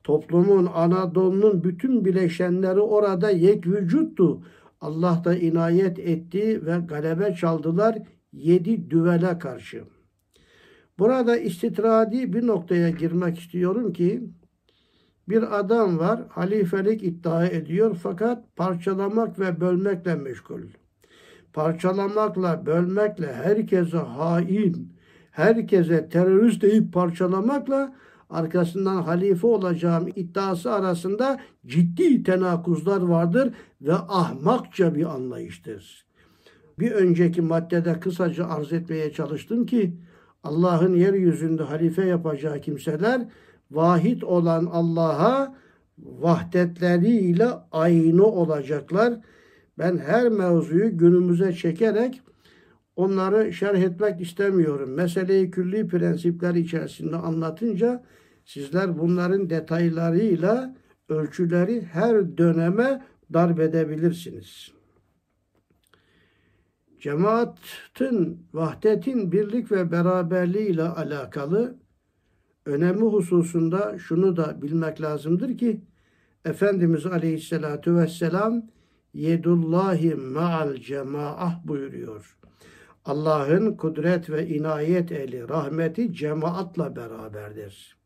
Toplumun, 0.04 0.66
Anadolu'nun 0.74 1.64
bütün 1.64 2.04
bileşenleri 2.04 2.80
orada 2.80 3.30
yek 3.30 3.66
vücuttu. 3.66 4.42
Allah 4.80 5.22
da 5.24 5.36
inayet 5.36 5.98
etti 5.98 6.66
ve 6.66 6.78
galebe 6.88 7.34
çaldılar 7.34 7.98
yedi 8.32 8.90
düvele 8.90 9.38
karşı. 9.38 9.84
Burada 10.98 11.36
istitradi 11.36 12.32
bir 12.32 12.46
noktaya 12.46 12.90
girmek 12.90 13.38
istiyorum 13.38 13.92
ki 13.92 14.30
bir 15.28 15.58
adam 15.58 15.98
var 15.98 16.20
halifelik 16.28 17.02
iddia 17.02 17.46
ediyor 17.46 17.96
fakat 18.02 18.56
parçalamak 18.56 19.38
ve 19.38 19.60
bölmekle 19.60 20.14
meşgul 20.14 20.60
parçalamakla, 21.54 22.66
bölmekle, 22.66 23.32
herkese 23.32 23.96
hain, 23.96 24.92
herkese 25.30 26.08
terörist 26.08 26.62
deyip 26.62 26.92
parçalamakla 26.92 27.94
arkasından 28.30 29.02
halife 29.02 29.46
olacağım 29.46 30.08
iddiası 30.16 30.72
arasında 30.72 31.40
ciddi 31.66 32.22
tenakuzlar 32.22 33.00
vardır 33.00 33.54
ve 33.82 33.94
ahmakça 33.94 34.94
bir 34.94 35.14
anlayıştır. 35.14 36.06
Bir 36.78 36.92
önceki 36.92 37.42
maddede 37.42 38.00
kısaca 38.00 38.46
arz 38.46 38.72
etmeye 38.72 39.12
çalıştım 39.12 39.66
ki 39.66 39.96
Allah'ın 40.44 40.94
yeryüzünde 40.94 41.62
halife 41.62 42.06
yapacağı 42.06 42.60
kimseler 42.60 43.28
vahid 43.70 44.22
olan 44.22 44.66
Allah'a 44.66 45.54
vahdetleriyle 45.98 47.48
aynı 47.72 48.26
olacaklar 48.26 49.14
ben 49.78 49.98
her 49.98 50.28
mevzuyu 50.28 50.98
günümüze 50.98 51.52
çekerek 51.52 52.22
onları 52.96 53.52
şerh 53.52 53.78
etmek 53.78 54.20
istemiyorum. 54.20 54.90
Meseleyi 54.90 55.50
külli 55.50 55.88
prensipler 55.88 56.54
içerisinde 56.54 57.16
anlatınca 57.16 58.04
sizler 58.44 58.98
bunların 58.98 59.50
detaylarıyla 59.50 60.76
ölçüleri 61.08 61.82
her 61.82 62.38
döneme 62.38 63.02
darbedebilirsiniz. 63.32 64.72
Cemaatin, 67.00 68.46
vahdetin 68.52 69.32
birlik 69.32 69.72
ve 69.72 69.92
beraberliği 69.92 70.68
ile 70.68 70.82
alakalı 70.82 71.76
önemli 72.66 73.02
hususunda 73.02 73.98
şunu 73.98 74.36
da 74.36 74.62
bilmek 74.62 75.00
lazımdır 75.00 75.58
ki 75.58 75.80
Efendimiz 76.44 77.06
Aleyhisselatü 77.06 77.96
Vesselam 77.96 78.62
yedullahi 79.14 80.14
ma'al 80.14 80.74
cemaah 80.74 81.64
buyuruyor. 81.64 82.36
Allah'ın 83.04 83.76
kudret 83.76 84.30
ve 84.30 84.48
inayet 84.48 85.12
eli, 85.12 85.48
rahmeti 85.48 86.14
cemaatla 86.14 86.96
beraberdir. 86.96 87.96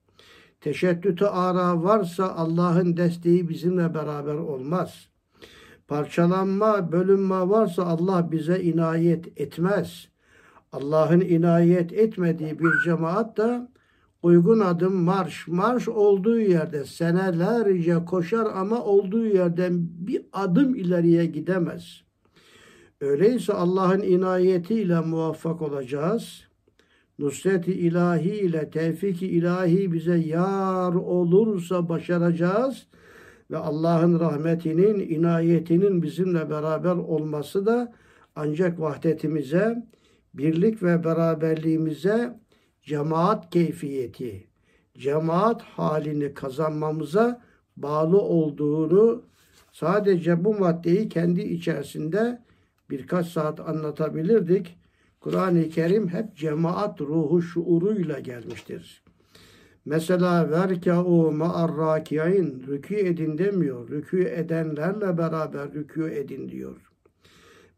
Teşeddütü 0.60 1.24
ara 1.24 1.82
varsa 1.82 2.34
Allah'ın 2.34 2.96
desteği 2.96 3.48
bizimle 3.48 3.94
beraber 3.94 4.34
olmaz. 4.34 5.08
Parçalanma, 5.88 6.92
bölünme 6.92 7.48
varsa 7.48 7.82
Allah 7.82 8.32
bize 8.32 8.60
inayet 8.60 9.40
etmez. 9.40 10.08
Allah'ın 10.72 11.20
inayet 11.20 11.92
etmediği 11.92 12.58
bir 12.58 12.70
cemaat 12.84 13.36
da 13.36 13.68
uygun 14.22 14.60
adım 14.60 14.94
marş. 14.94 15.48
Marş 15.48 15.88
olduğu 15.88 16.40
yerde 16.40 16.84
senelerce 16.84 18.04
koşar 18.04 18.46
ama 18.54 18.84
olduğu 18.84 19.26
yerden 19.26 19.72
bir 19.80 20.22
adım 20.32 20.74
ileriye 20.74 21.26
gidemez. 21.26 22.02
Öyleyse 23.00 23.52
Allah'ın 23.52 24.02
inayetiyle 24.02 25.00
muvaffak 25.00 25.62
olacağız. 25.62 26.48
Nusret-i 27.18 27.72
ilahi 27.72 28.30
ile 28.30 28.70
tevfik-i 28.70 29.26
ilahi 29.26 29.92
bize 29.92 30.16
yar 30.18 30.94
olursa 30.94 31.88
başaracağız. 31.88 32.86
Ve 33.50 33.56
Allah'ın 33.56 34.20
rahmetinin, 34.20 35.00
inayetinin 35.00 36.02
bizimle 36.02 36.50
beraber 36.50 36.96
olması 36.96 37.66
da 37.66 37.92
ancak 38.36 38.80
vahdetimize, 38.80 39.86
birlik 40.34 40.82
ve 40.82 41.04
beraberliğimize 41.04 42.38
cemaat 42.82 43.50
keyfiyeti, 43.50 44.46
cemaat 44.98 45.62
halini 45.62 46.34
kazanmamıza 46.34 47.42
bağlı 47.76 48.20
olduğunu 48.20 49.22
sadece 49.72 50.44
bu 50.44 50.58
maddeyi 50.58 51.08
kendi 51.08 51.40
içerisinde 51.40 52.42
birkaç 52.90 53.26
saat 53.26 53.60
anlatabilirdik. 53.60 54.78
Kur'an-ı 55.20 55.68
Kerim 55.68 56.08
hep 56.08 56.36
cemaat 56.36 57.00
ruhu 57.00 57.42
şuuruyla 57.42 58.20
gelmiştir. 58.20 59.02
Mesela 59.84 60.50
verkâ'u 60.50 61.32
ma'ar 61.32 61.76
râki'in 61.76 62.60
rükû 62.66 62.96
edin 62.96 63.38
demiyor. 63.38 63.88
Rükû 63.88 64.28
edenlerle 64.28 65.18
beraber 65.18 65.66
rükû 65.66 66.10
edin 66.10 66.48
diyor. 66.48 66.87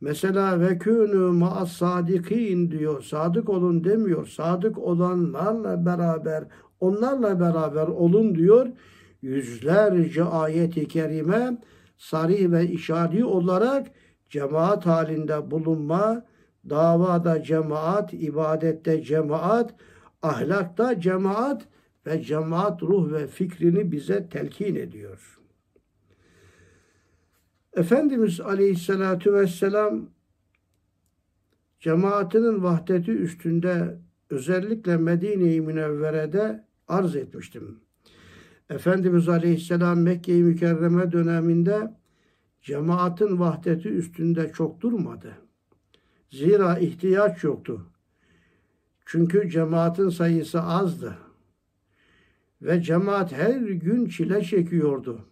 Mesela 0.00 0.60
ve 0.60 0.78
kûnû 0.78 1.32
ma'as 1.32 1.72
sadikin 1.72 2.70
diyor. 2.70 3.02
Sadık 3.02 3.48
olun 3.48 3.84
demiyor. 3.84 4.26
Sadık 4.26 4.78
olanlarla 4.78 5.86
beraber, 5.86 6.44
onlarla 6.80 7.40
beraber 7.40 7.86
olun 7.88 8.34
diyor. 8.34 8.66
Yüzlerce 9.22 10.24
ayeti 10.24 10.88
kerime 10.88 11.58
sarı 11.98 12.52
ve 12.52 12.66
işari 12.66 13.24
olarak 13.24 13.86
cemaat 14.30 14.86
halinde 14.86 15.50
bulunma, 15.50 16.24
davada 16.70 17.42
cemaat, 17.42 18.12
ibadette 18.14 19.02
cemaat, 19.02 19.74
ahlakta 20.22 21.00
cemaat 21.00 21.68
ve 22.06 22.22
cemaat 22.22 22.82
ruh 22.82 23.12
ve 23.12 23.26
fikrini 23.26 23.92
bize 23.92 24.28
telkin 24.28 24.74
ediyor. 24.74 25.39
Efendimiz 27.76 28.40
Aleyhisselatü 28.40 29.34
Vesselam 29.34 30.08
cemaatinin 31.80 32.62
vahdeti 32.62 33.10
üstünde 33.10 33.98
özellikle 34.30 34.96
Medine-i 34.96 35.60
Münevvere'de 35.60 36.64
arz 36.88 37.16
etmiştim. 37.16 37.80
Efendimiz 38.70 39.28
Aleyhisselam 39.28 40.00
Mekke-i 40.00 40.42
Mükerreme 40.42 41.12
döneminde 41.12 41.94
cemaatin 42.62 43.38
vahdeti 43.38 43.88
üstünde 43.88 44.52
çok 44.52 44.80
durmadı. 44.80 45.34
Zira 46.30 46.78
ihtiyaç 46.78 47.44
yoktu. 47.44 47.86
Çünkü 49.06 49.50
cemaatin 49.50 50.08
sayısı 50.08 50.62
azdı. 50.62 51.18
Ve 52.62 52.82
cemaat 52.82 53.32
her 53.32 53.60
gün 53.60 54.06
çile 54.06 54.44
çekiyordu. 54.44 55.29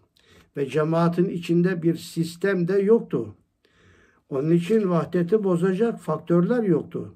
Ve 0.57 0.67
cemaatin 0.67 1.29
içinde 1.29 1.83
bir 1.83 1.97
sistem 1.97 2.69
de 2.69 2.79
yoktu. 2.79 3.35
Onun 4.29 4.51
için 4.51 4.91
vahdeti 4.91 5.45
bozacak 5.45 6.01
faktörler 6.01 6.63
yoktu. 6.63 7.15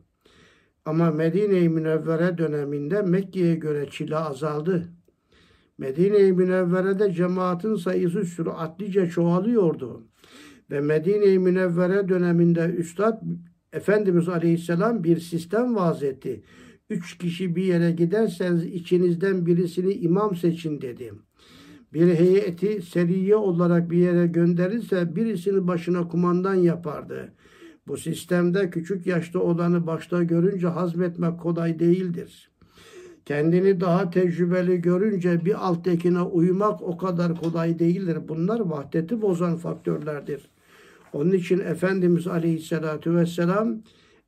Ama 0.84 1.10
Medine-i 1.10 1.68
Münevvere 1.68 2.38
döneminde 2.38 3.02
Mekke'ye 3.02 3.54
göre 3.54 3.88
çile 3.90 4.16
azaldı. 4.16 4.88
Medine-i 5.78 6.32
Münevvere'de 6.32 7.12
cemaatin 7.12 7.74
sayısı 7.74 8.24
süratlice 8.24 9.08
çoğalıyordu. 9.08 10.06
Ve 10.70 10.80
Medine-i 10.80 11.38
Münevvere 11.38 12.08
döneminde 12.08 12.64
Üstad 12.64 13.22
Efendimiz 13.72 14.28
Aleyhisselam 14.28 15.04
bir 15.04 15.20
sistem 15.20 15.76
vaz 15.76 16.02
etti. 16.02 16.42
Üç 16.90 17.18
kişi 17.18 17.56
bir 17.56 17.64
yere 17.64 17.92
giderseniz 17.92 18.64
içinizden 18.64 19.46
birisini 19.46 19.92
imam 19.92 20.36
seçin 20.36 20.80
dedi. 20.80 21.12
Bir 21.92 22.14
heyeti 22.14 22.82
seriye 22.82 23.36
olarak 23.36 23.90
bir 23.90 23.98
yere 23.98 24.26
gönderirse 24.26 25.16
birisini 25.16 25.66
başına 25.66 26.08
kumandan 26.08 26.54
yapardı. 26.54 27.32
Bu 27.86 27.96
sistemde 27.96 28.70
küçük 28.70 29.06
yaşta 29.06 29.38
olanı 29.38 29.86
başta 29.86 30.22
görünce 30.22 30.66
hazmetmek 30.66 31.40
kolay 31.40 31.78
değildir. 31.78 32.50
Kendini 33.24 33.80
daha 33.80 34.10
tecrübeli 34.10 34.80
görünce 34.80 35.44
bir 35.44 35.66
alttekine 35.68 36.20
uymak 36.20 36.82
o 36.82 36.96
kadar 36.96 37.34
kolay 37.34 37.78
değildir. 37.78 38.18
Bunlar 38.28 38.60
vahdeti 38.60 39.22
bozan 39.22 39.56
faktörlerdir. 39.56 40.48
Onun 41.12 41.32
için 41.32 41.58
Efendimiz 41.58 42.26
Aleyhisselatü 42.26 43.16
Vesselam 43.16 43.78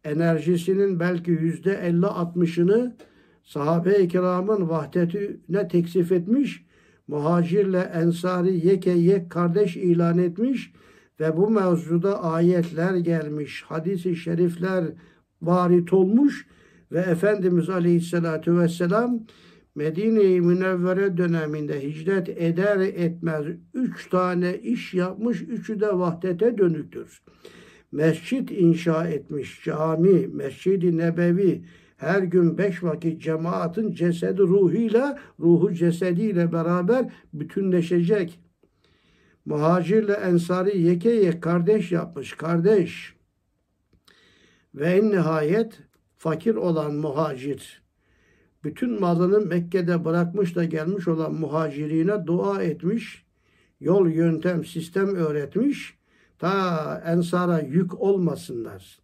enerjisinin 0.05 1.00
belki 1.00 1.31
yüzde 1.31 1.74
elli 1.74 2.07
altmışını 2.07 2.96
sahabe-i 3.42 4.09
kiramın 4.09 4.68
vahdetine 4.68 5.68
teksif 5.68 6.12
etmiş, 6.12 6.63
muhacirle 7.09 7.79
ensari 7.79 8.67
yeke 8.67 8.90
yek 8.90 9.31
kardeş 9.31 9.77
ilan 9.77 10.19
etmiş 10.19 10.73
ve 11.21 11.37
bu 11.37 11.51
mevzuda 11.51 12.23
ayetler 12.23 12.97
gelmiş, 12.97 13.64
hadisi 13.69 14.17
şerifler 14.17 14.85
varit 15.43 15.93
olmuş 15.93 16.47
ve 16.93 16.99
Efendimiz 16.99 17.71
Aleyhisselatü 17.71 18.59
Vesselam 18.59 19.27
Medine-i 19.75 20.40
Münevvere 20.40 21.17
döneminde 21.17 21.83
hicret 21.83 22.29
eder 22.29 22.81
etmez 22.81 23.47
üç 23.75 24.09
tane 24.09 24.59
iş 24.59 24.95
yapmış, 24.95 25.43
üçü 25.43 25.81
de 25.81 25.99
vahdete 25.99 26.59
dönüktür. 26.59 27.23
Mescit 27.93 28.51
inşa 28.51 29.09
etmiş, 29.09 29.64
cami, 29.64 30.27
mescidi 30.27 30.97
nebevi, 30.97 31.64
her 32.05 32.23
gün 32.23 32.59
beş 32.59 32.83
vakit 32.83 33.23
cemaatin 33.23 33.93
cesedi 33.93 34.43
ruhuyla, 34.43 35.19
ruhu 35.40 35.75
cesediyle 35.75 36.53
beraber 36.53 37.12
bütünleşecek. 37.33 38.40
Muhacirle 39.45 40.12
ensari 40.12 40.81
yeke 40.83 41.11
yek 41.11 41.43
kardeş 41.43 41.93
yapmış, 41.93 42.33
kardeş. 42.33 43.14
Ve 44.75 44.87
en 44.87 45.11
nihayet 45.11 45.79
fakir 46.17 46.55
olan 46.55 46.95
muhacir, 46.95 47.83
bütün 48.64 49.01
malını 49.01 49.40
Mekke'de 49.47 50.05
bırakmış 50.05 50.57
da 50.57 50.64
gelmiş 50.64 51.09
olan 51.09 51.35
muhacirine 51.35 52.27
dua 52.27 52.62
etmiş, 52.62 53.25
yol, 53.81 54.09
yöntem, 54.09 54.64
sistem 54.64 55.14
öğretmiş, 55.14 55.99
ta 56.38 57.03
ensara 57.07 57.61
yük 57.61 58.01
olmasınlar, 58.01 58.99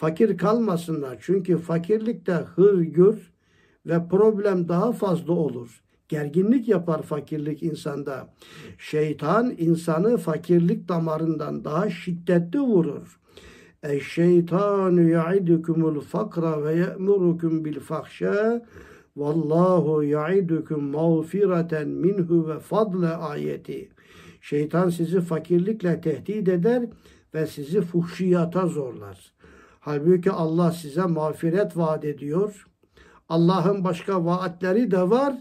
fakir 0.00 0.38
kalmasınlar. 0.38 1.18
Çünkü 1.20 1.56
fakirlikte 1.58 2.32
hırgür 2.32 3.32
ve 3.86 4.08
problem 4.10 4.68
daha 4.68 4.92
fazla 4.92 5.32
olur. 5.32 5.82
Gerginlik 6.08 6.68
yapar 6.68 7.02
fakirlik 7.02 7.62
insanda. 7.62 8.34
Şeytan 8.78 9.54
insanı 9.58 10.16
fakirlik 10.16 10.88
damarından 10.88 11.64
daha 11.64 11.90
şiddetli 11.90 12.60
vurur. 12.60 13.20
Eşşeytanu 13.82 15.08
ya'idukumul 15.08 16.00
fakra 16.00 16.64
ve 16.64 16.74
ye'murukum 16.74 17.64
bil 17.64 17.80
fahşa 17.80 18.66
Vallahu 19.16 20.04
ya'idukum 20.04 20.84
mağfireten 20.84 21.88
minhu 21.88 22.48
ve 22.48 22.58
fadle 22.58 23.08
ayeti. 23.08 23.88
Şeytan 24.40 24.88
sizi 24.90 25.20
fakirlikle 25.20 26.00
tehdit 26.00 26.48
eder 26.48 26.82
ve 27.34 27.46
sizi 27.46 27.80
fuhşiyata 27.80 28.66
zorlar. 28.66 29.39
Halbuki 29.80 30.30
Allah 30.30 30.72
size 30.72 31.02
mağfiret 31.02 31.76
vaat 31.76 32.04
ediyor. 32.04 32.66
Allah'ın 33.28 33.84
başka 33.84 34.24
vaatleri 34.24 34.90
de 34.90 35.10
var 35.10 35.34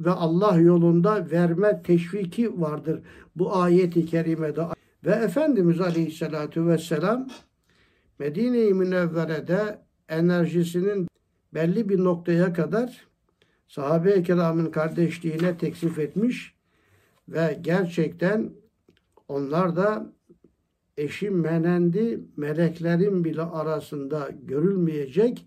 ve 0.00 0.10
Allah 0.10 0.58
yolunda 0.58 1.30
verme 1.30 1.82
teşviki 1.82 2.60
vardır 2.60 3.02
bu 3.36 3.56
ayeti 3.56 4.06
kerimede. 4.06 4.64
Ve 5.04 5.10
Efendimiz 5.10 5.80
Aleyhisselatü 5.80 6.66
Vesselam 6.66 7.28
Medine-i 8.18 8.74
Münevvere'de 8.74 9.78
enerjisinin 10.08 11.08
belli 11.54 11.88
bir 11.88 12.04
noktaya 12.04 12.52
kadar 12.52 13.06
sahabe-i 13.68 14.22
kiramın 14.22 14.70
kardeşliğine 14.70 15.58
teksif 15.58 15.98
etmiş 15.98 16.54
ve 17.28 17.58
gerçekten 17.60 18.50
onlar 19.28 19.76
da 19.76 20.12
eşi 20.96 21.30
menendi 21.30 22.20
meleklerin 22.36 23.24
bile 23.24 23.42
arasında 23.42 24.30
görülmeyecek 24.42 25.46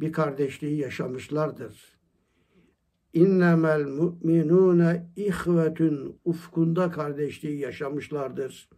bir 0.00 0.12
kardeşliği 0.12 0.78
yaşamışlardır. 0.78 1.98
İnnemel 3.12 3.86
mu'minune 3.86 5.06
ihvetün 5.16 6.20
ufkunda 6.24 6.90
kardeşliği 6.90 7.58
yaşamışlardır. 7.58 8.68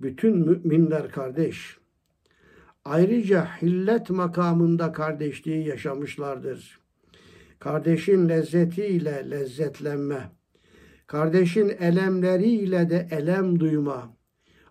Bütün 0.00 0.38
müminler 0.38 1.08
kardeş. 1.08 1.78
Ayrıca 2.84 3.44
hillet 3.62 4.10
makamında 4.10 4.92
kardeşliği 4.92 5.68
yaşamışlardır. 5.68 6.80
Kardeşin 7.58 8.28
lezzetiyle 8.28 9.30
lezzetlenme. 9.30 10.30
Kardeşin 11.06 11.68
elemleriyle 11.68 12.90
de 12.90 13.08
elem 13.10 13.60
duyma. 13.60 14.15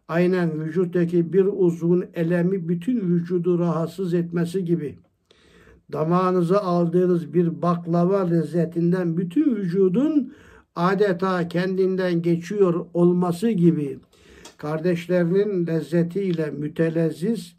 Aynen 0.07 0.59
vücuttaki 0.59 1.33
bir 1.33 1.45
uzvun 1.45 2.05
elemi 2.13 2.69
bütün 2.69 2.99
vücudu 3.01 3.59
rahatsız 3.59 4.13
etmesi 4.13 4.65
gibi. 4.65 4.99
Damağınıza 5.91 6.59
aldığınız 6.59 7.33
bir 7.33 7.61
baklava 7.61 8.27
lezzetinden 8.27 9.17
bütün 9.17 9.55
vücudun 9.55 10.33
adeta 10.75 11.47
kendinden 11.47 12.21
geçiyor 12.21 12.85
olması 12.93 13.49
gibi 13.49 13.99
kardeşlerinin 14.57 15.67
lezzetiyle 15.67 16.51
mütelezziz, 16.51 17.55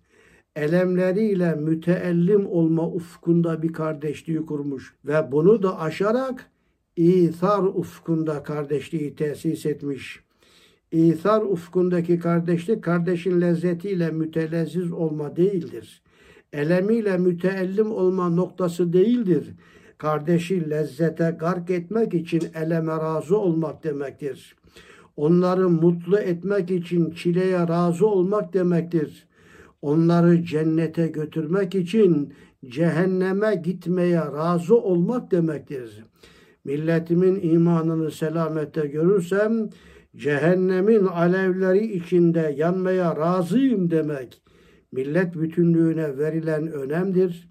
elemleriyle 0.56 1.54
müteellim 1.54 2.46
olma 2.46 2.88
ufkunda 2.88 3.62
bir 3.62 3.72
kardeşliği 3.72 4.46
kurmuş 4.46 4.94
ve 5.04 5.32
bunu 5.32 5.62
da 5.62 5.80
aşarak 5.80 6.50
İthar 6.96 7.62
ufkunda 7.62 8.42
kardeşliği 8.42 9.14
tesis 9.14 9.66
etmiş. 9.66 10.25
İthar 10.92 11.42
ufkundaki 11.42 12.18
kardeşlik 12.18 12.84
kardeşin 12.84 13.40
lezzetiyle 13.40 14.10
mütelezziz 14.10 14.92
olma 14.92 15.36
değildir. 15.36 16.02
Elemiyle 16.52 17.18
müteellim 17.18 17.92
olma 17.92 18.28
noktası 18.28 18.92
değildir. 18.92 19.54
Kardeşi 19.98 20.70
lezzete 20.70 21.36
gark 21.40 21.70
etmek 21.70 22.14
için 22.14 22.42
eleme 22.54 22.92
razı 22.92 23.38
olmak 23.38 23.84
demektir. 23.84 24.56
Onları 25.16 25.68
mutlu 25.68 26.18
etmek 26.18 26.70
için 26.70 27.10
çileye 27.10 27.68
razı 27.68 28.06
olmak 28.06 28.54
demektir. 28.54 29.26
Onları 29.82 30.44
cennete 30.44 31.06
götürmek 31.06 31.74
için 31.74 32.32
cehenneme 32.68 33.54
gitmeye 33.54 34.20
razı 34.20 34.76
olmak 34.76 35.30
demektir. 35.30 36.04
Milletimin 36.64 37.40
imanını 37.42 38.10
selamette 38.10 38.86
görürsem 38.86 39.70
cehennemin 40.16 41.06
alevleri 41.06 41.92
içinde 41.92 42.54
yanmaya 42.56 43.16
razıyım 43.16 43.90
demek. 43.90 44.42
Millet 44.92 45.34
bütünlüğüne 45.34 46.18
verilen 46.18 46.72
önemdir. 46.72 47.48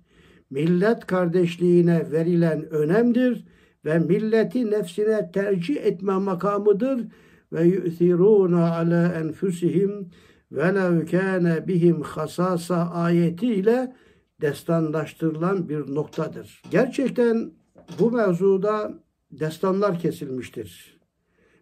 Millet 0.49 1.05
kardeşliğine 1.05 2.11
verilen 2.11 2.69
önemdir 2.69 3.45
ve 3.85 3.99
milleti 3.99 4.71
nefsine 4.71 5.31
tercih 5.31 5.75
etme 5.85 6.17
makamıdır 6.17 7.07
ve 7.53 7.63
yu'thiruna 7.63 8.75
ala 8.75 9.13
enfusihim 9.13 10.09
velev 10.51 11.05
kâne 11.05 11.67
bihim 11.67 12.01
hasasa 12.01 12.89
ayetiyle 12.89 13.95
destanlaştırılan 14.41 15.69
bir 15.69 15.95
noktadır. 15.95 16.61
Gerçekten 16.71 17.51
bu 17.99 18.11
mevzuda 18.11 18.93
destanlar 19.31 19.99
kesilmiştir. 19.99 20.94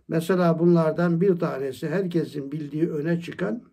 Mesela 0.08 0.60
bunlardan 0.60 1.22
bir 1.22 1.40
tanesi 1.40 1.90
herkesin 1.90 2.52
bildiği 2.52 2.90
öne 2.90 3.22
çıkan 3.22 3.64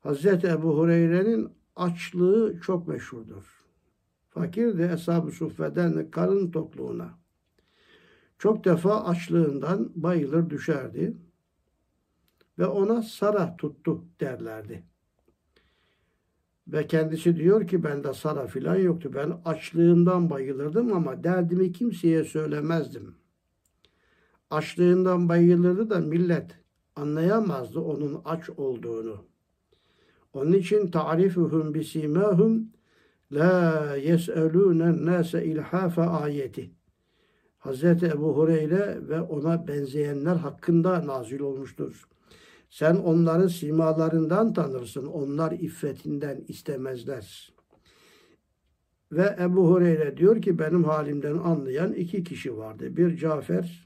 Hazreti 0.00 0.46
Ebu 0.46 0.78
Hureyre'nin 0.78 1.48
açlığı 1.76 2.60
çok 2.60 2.88
meşhurdur. 2.88 3.64
Fakir 4.30 4.78
de 4.78 4.92
Eshab-ı 4.92 5.30
Suffe'den 5.30 6.10
karın 6.10 6.50
tokluğuna. 6.50 7.18
Çok 8.38 8.64
defa 8.64 9.04
açlığından 9.04 9.92
bayılır 9.94 10.50
düşerdi 10.50 11.16
ve 12.58 12.66
ona 12.66 13.02
sara 13.02 13.56
tuttu 13.56 14.04
derlerdi. 14.20 14.82
Ve 16.68 16.86
kendisi 16.86 17.36
diyor 17.36 17.66
ki 17.66 17.84
bende 17.84 18.14
sara 18.14 18.46
filan 18.46 18.76
yoktu. 18.76 19.10
Ben 19.14 19.40
açlığından 19.44 20.30
bayılırdım 20.30 20.92
ama 20.92 21.24
derdimi 21.24 21.72
kimseye 21.72 22.24
söylemezdim. 22.24 23.14
Açlığından 24.54 25.28
bayılırdı 25.28 25.90
da 25.90 25.98
millet 25.98 26.50
anlayamazdı 26.96 27.80
onun 27.80 28.20
aç 28.24 28.50
olduğunu. 28.50 29.24
Onun 30.32 30.52
için 30.52 30.90
ta'rifuhum 30.90 31.74
bisimahum 31.74 32.68
la 33.32 33.96
yes'elûnen 33.96 35.06
nâse 35.06 35.44
ilhafe 35.44 36.02
ayeti. 36.02 36.70
Hazreti 37.58 38.06
Ebu 38.06 38.36
Hureyre 38.36 38.98
ve 39.08 39.20
ona 39.20 39.68
benzeyenler 39.68 40.36
hakkında 40.36 41.06
nazil 41.06 41.40
olmuştur. 41.40 42.08
Sen 42.70 42.96
onların 42.96 43.46
simalarından 43.46 44.52
tanırsın. 44.52 45.06
Onlar 45.06 45.52
iffetinden 45.52 46.44
istemezler. 46.48 47.54
Ve 49.12 49.36
Ebu 49.40 49.68
Hureyre 49.68 50.16
diyor 50.16 50.42
ki 50.42 50.58
benim 50.58 50.84
halimden 50.84 51.38
anlayan 51.38 51.92
iki 51.92 52.24
kişi 52.24 52.56
vardı. 52.56 52.96
Bir 52.96 53.16
Cafer, 53.16 53.83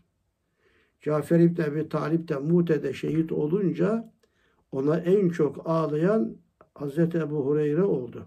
Cafer 1.01 1.41
İbni 1.41 1.65
Ebi 1.65 1.89
Talip 1.89 2.29
de 2.29 2.37
Mute'de 2.37 2.93
şehit 2.93 3.33
olunca 3.33 4.13
ona 4.73 4.99
en 4.99 5.29
çok 5.29 5.69
ağlayan 5.69 6.37
Hazreti 6.75 7.19
Ebu 7.19 7.47
Hureyre 7.47 7.83
oldu. 7.83 8.27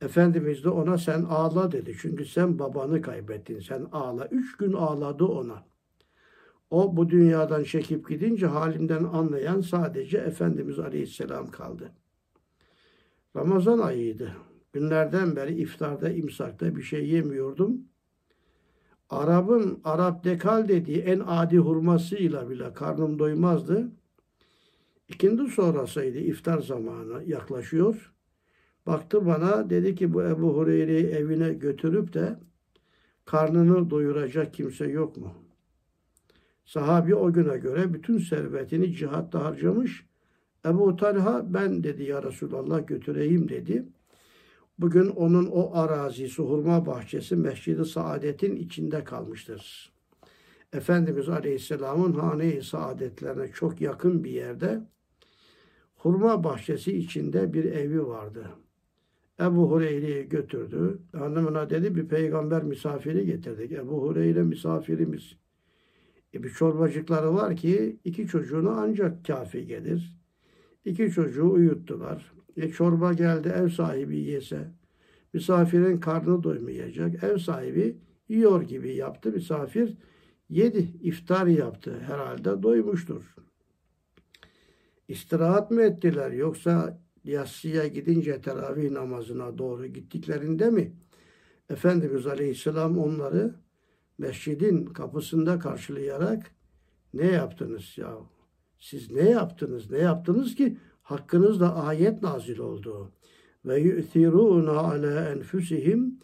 Efendimiz 0.00 0.64
de 0.64 0.68
ona 0.68 0.98
sen 0.98 1.22
ağla 1.22 1.72
dedi. 1.72 1.96
Çünkü 2.00 2.24
sen 2.24 2.58
babanı 2.58 3.02
kaybettin. 3.02 3.60
Sen 3.60 3.86
ağla. 3.92 4.26
Üç 4.26 4.56
gün 4.56 4.72
ağladı 4.72 5.24
ona. 5.24 5.66
O 6.70 6.96
bu 6.96 7.10
dünyadan 7.10 7.62
çekip 7.62 8.08
gidince 8.08 8.46
halimden 8.46 9.04
anlayan 9.04 9.60
sadece 9.60 10.18
Efendimiz 10.18 10.78
Aleyhisselam 10.78 11.50
kaldı. 11.50 11.92
Ramazan 13.36 13.78
ayıydı. 13.78 14.32
Günlerden 14.72 15.36
beri 15.36 15.54
iftarda, 15.54 16.10
imsakta 16.10 16.76
bir 16.76 16.82
şey 16.82 17.08
yemiyordum. 17.08 17.80
Arap'ın 19.10 19.80
Arap 19.84 20.24
dekal 20.24 20.68
dediği 20.68 20.98
en 20.98 21.22
adi 21.26 21.58
hurmasıyla 21.58 22.50
bile 22.50 22.72
karnım 22.72 23.18
doymazdı. 23.18 23.88
İkindi 25.08 25.50
sonrasıydı 25.50 26.18
iftar 26.18 26.58
zamanı 26.58 27.24
yaklaşıyor. 27.26 28.12
Baktı 28.86 29.26
bana 29.26 29.70
dedi 29.70 29.94
ki 29.94 30.14
bu 30.14 30.22
Ebu 30.22 30.56
Hureyre'yi 30.56 31.06
evine 31.06 31.52
götürüp 31.52 32.14
de 32.14 32.36
karnını 33.24 33.90
doyuracak 33.90 34.54
kimse 34.54 34.86
yok 34.86 35.16
mu? 35.16 35.34
Sahabi 36.64 37.14
o 37.14 37.32
güne 37.32 37.58
göre 37.58 37.94
bütün 37.94 38.18
servetini 38.18 38.92
cihatta 38.92 39.44
harcamış. 39.44 40.06
Ebu 40.66 40.96
Talha 40.96 41.54
ben 41.54 41.84
dedi 41.84 42.02
ya 42.02 42.22
Resulallah 42.22 42.86
götüreyim 42.86 43.48
dedi. 43.48 43.86
Bugün 44.78 45.08
onun 45.08 45.46
o 45.46 45.74
arazisi, 45.74 46.42
hurma 46.42 46.86
bahçesi 46.86 47.36
Mescid-i 47.36 47.84
Saadet'in 47.84 48.56
içinde 48.56 49.04
kalmıştır. 49.04 49.92
Efendimiz 50.72 51.28
Aleyhisselam'ın 51.28 52.12
hane-i 52.12 52.62
saadetlerine 52.62 53.52
çok 53.52 53.80
yakın 53.80 54.24
bir 54.24 54.30
yerde 54.30 54.80
hurma 55.96 56.44
bahçesi 56.44 56.96
içinde 56.96 57.52
bir 57.52 57.64
evi 57.64 58.06
vardı. 58.06 58.46
Ebu 59.40 59.70
Hureyre'yi 59.70 60.28
götürdü. 60.28 60.98
Hanımına 61.12 61.70
dedi 61.70 61.94
bir 61.94 62.08
peygamber 62.08 62.62
misafiri 62.62 63.26
getirdik. 63.26 63.72
Ebu 63.72 64.02
Hureyre 64.02 64.42
misafirimiz. 64.42 65.36
E 66.34 66.42
bir 66.42 66.50
çorbacıkları 66.50 67.34
var 67.34 67.56
ki 67.56 67.96
iki 68.04 68.26
çocuğuna 68.26 68.70
ancak 68.70 69.26
kafi 69.26 69.66
gelir. 69.66 70.16
İki 70.84 71.10
çocuğu 71.10 71.50
uyuttular. 71.52 72.35
E 72.56 72.70
çorba 72.70 73.12
geldi 73.12 73.48
ev 73.48 73.68
sahibi 73.68 74.18
yese. 74.18 74.68
Misafirin 75.32 76.00
karnı 76.00 76.42
doymayacak. 76.42 77.24
Ev 77.24 77.38
sahibi 77.38 77.96
yiyor 78.28 78.62
gibi 78.62 78.94
yaptı. 78.94 79.32
Misafir 79.32 79.96
yedi. 80.48 80.88
iftar 81.02 81.46
yaptı. 81.46 82.00
Herhalde 82.06 82.62
doymuştur. 82.62 83.34
İstirahat 85.08 85.70
mı 85.70 85.82
ettiler 85.82 86.30
yoksa 86.30 87.00
yatsıya 87.24 87.86
gidince 87.86 88.40
teravih 88.40 88.90
namazına 88.90 89.58
doğru 89.58 89.86
gittiklerinde 89.86 90.70
mi 90.70 90.92
Efendimiz 91.70 92.26
Aleyhisselam 92.26 92.98
onları 92.98 93.54
mescidin 94.18 94.84
kapısında 94.84 95.58
karşılayarak 95.58 96.50
ne 97.14 97.26
yaptınız 97.26 97.98
ya? 97.98 98.16
Siz 98.78 99.10
ne 99.10 99.30
yaptınız? 99.30 99.90
Ne 99.90 99.98
yaptınız 99.98 100.54
ki 100.54 100.78
hakkınızda 101.06 101.74
ayet 101.74 102.22
nazil 102.22 102.58
oldu. 102.58 103.12
Ve 103.64 103.80
yu'thiruna 103.80 104.78
ala 104.78 105.28
enfusihim 105.30 106.20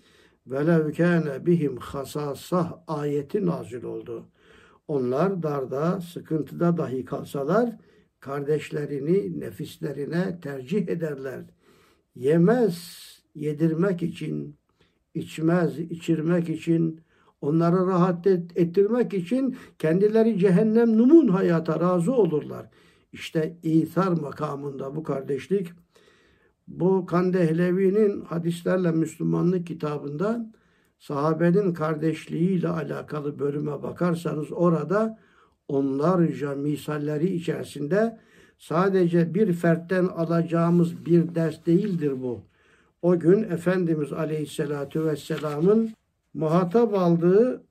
velev 0.47 0.92
kâne 0.92 1.47
bihim 1.47 1.77
hasasah 1.77 2.73
ayeti 2.87 3.47
nazil 3.47 3.83
oldu. 3.83 4.27
Onlar 4.88 5.42
darda, 5.42 6.01
sıkıntıda 6.01 6.77
dahi 6.77 7.05
kalsalar 7.05 7.77
kardeşlerini 8.21 9.40
nefislerine 9.40 10.40
tercih 10.40 10.88
ederler. 10.88 11.45
Yemez 12.14 12.77
yedirmek 13.35 14.03
için, 14.03 14.57
içmez 15.14 15.79
içirmek 15.79 16.49
için, 16.49 17.01
onları 17.40 17.87
rahat 17.87 18.27
ettirmek 18.27 19.14
için 19.14 19.57
kendileri 19.79 20.38
cehennem 20.38 20.99
numun 20.99 21.29
hayata 21.29 21.81
razı 21.81 22.12
olurlar. 22.12 22.66
İşte 23.12 23.57
ithar 23.62 24.12
makamında 24.12 24.96
bu 24.96 25.03
kardeşlik 25.03 25.72
bu 26.68 27.07
Kandehlevi'nin 27.07 28.20
hadislerle 28.20 28.90
Müslümanlık 28.90 29.66
kitabında 29.66 30.53
sahabenin 30.98 31.75
kardeşliğiyle 31.75 32.68
alakalı 32.68 33.38
bölüme 33.38 33.83
bakarsanız 33.83 34.53
orada 34.53 35.18
onlarca 35.68 36.55
misalleri 36.55 37.35
içerisinde 37.35 38.18
sadece 38.59 39.35
bir 39.35 39.53
fertten 39.53 40.05
alacağımız 40.05 41.07
bir 41.07 41.35
ders 41.35 41.66
değildir 41.66 42.22
bu. 42.22 42.40
O 43.03 43.18
gün 43.18 43.42
Efendimiz 43.42 44.12
Aleyhisselatü 44.12 45.05
Vesselam'ın 45.05 45.92
muhatap 46.35 46.94
aldığı 46.94 47.62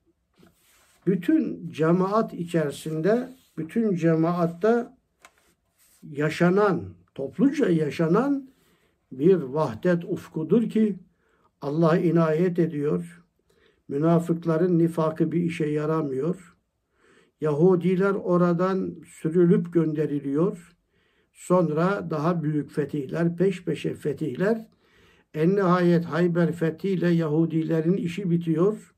bütün 1.06 1.70
cemaat 1.70 2.34
içerisinde, 2.34 3.28
bütün 3.56 3.94
cemaatta 3.94 4.96
yaşanan, 6.02 6.84
topluca 7.14 7.68
yaşanan 7.68 8.50
bir 9.12 9.34
vahdet 9.34 10.04
ufkudur 10.04 10.70
ki 10.70 10.96
Allah 11.60 11.98
inayet 11.98 12.58
ediyor. 12.58 13.22
Münafıkların 13.88 14.78
nifakı 14.78 15.32
bir 15.32 15.42
işe 15.42 15.66
yaramıyor. 15.66 16.56
Yahudiler 17.40 18.10
oradan 18.10 18.94
sürülüp 19.06 19.72
gönderiliyor. 19.72 20.76
Sonra 21.32 22.10
daha 22.10 22.42
büyük 22.42 22.70
fetihler, 22.70 23.36
peş 23.36 23.64
peşe 23.64 23.94
fetihler. 23.94 24.68
En 25.34 25.56
nihayet 25.56 26.04
Hayber 26.04 26.52
fethiyle 26.52 27.08
Yahudilerin 27.08 27.96
işi 27.96 28.30
bitiyor. 28.30 28.94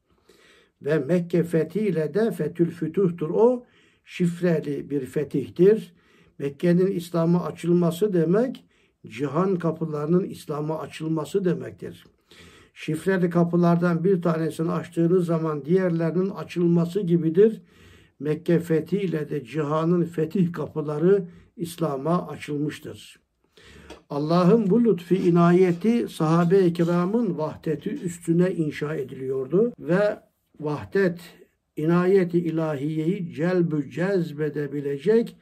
Ve 0.83 0.99
Mekke 0.99 1.45
fethiyle 1.45 2.14
de 2.14 2.31
Fetül 2.31 2.71
Fütuh'tur 2.71 3.31
o. 3.31 3.67
Şifreli 4.05 4.90
bir 4.90 5.07
fetihtir. 5.07 5.95
Mekke'nin 6.38 6.87
İslam'a 6.87 7.44
açılması 7.44 8.12
demek, 8.12 8.64
cihan 9.07 9.57
kapılarının 9.57 10.25
İslam'a 10.25 10.79
açılması 10.79 11.44
demektir. 11.44 12.05
Şifreli 12.75 13.31
kapılardan 13.31 14.05
bir 14.05 14.23
tanesini 14.23 14.70
açtığınız 14.70 15.27
zaman 15.27 15.64
diğerlerinin 15.64 16.31
açılması 16.31 17.01
gibidir. 17.01 17.62
Mekke 18.20 18.61
fethiyle 18.61 19.31
de 19.31 19.44
cihanın 19.44 20.05
fetih 20.05 20.53
kapıları 20.53 21.25
İslam'a 21.57 22.29
açılmıştır. 22.29 23.20
Allah'ın 24.11 24.70
bu 24.70 24.85
lütfi 24.85 25.16
inayeti 25.16 26.09
sahabe-i 26.09 26.73
kiramın 26.73 27.38
vahdeti 27.38 27.90
üstüne 27.90 28.51
inşa 28.51 28.94
ediliyordu 28.94 29.73
ve 29.79 30.18
vahdet 30.61 31.20
inayeti 31.77 32.38
ilahiyeyi 32.38 33.35
celbü 33.35 33.90
cezbedebilecek 33.90 35.37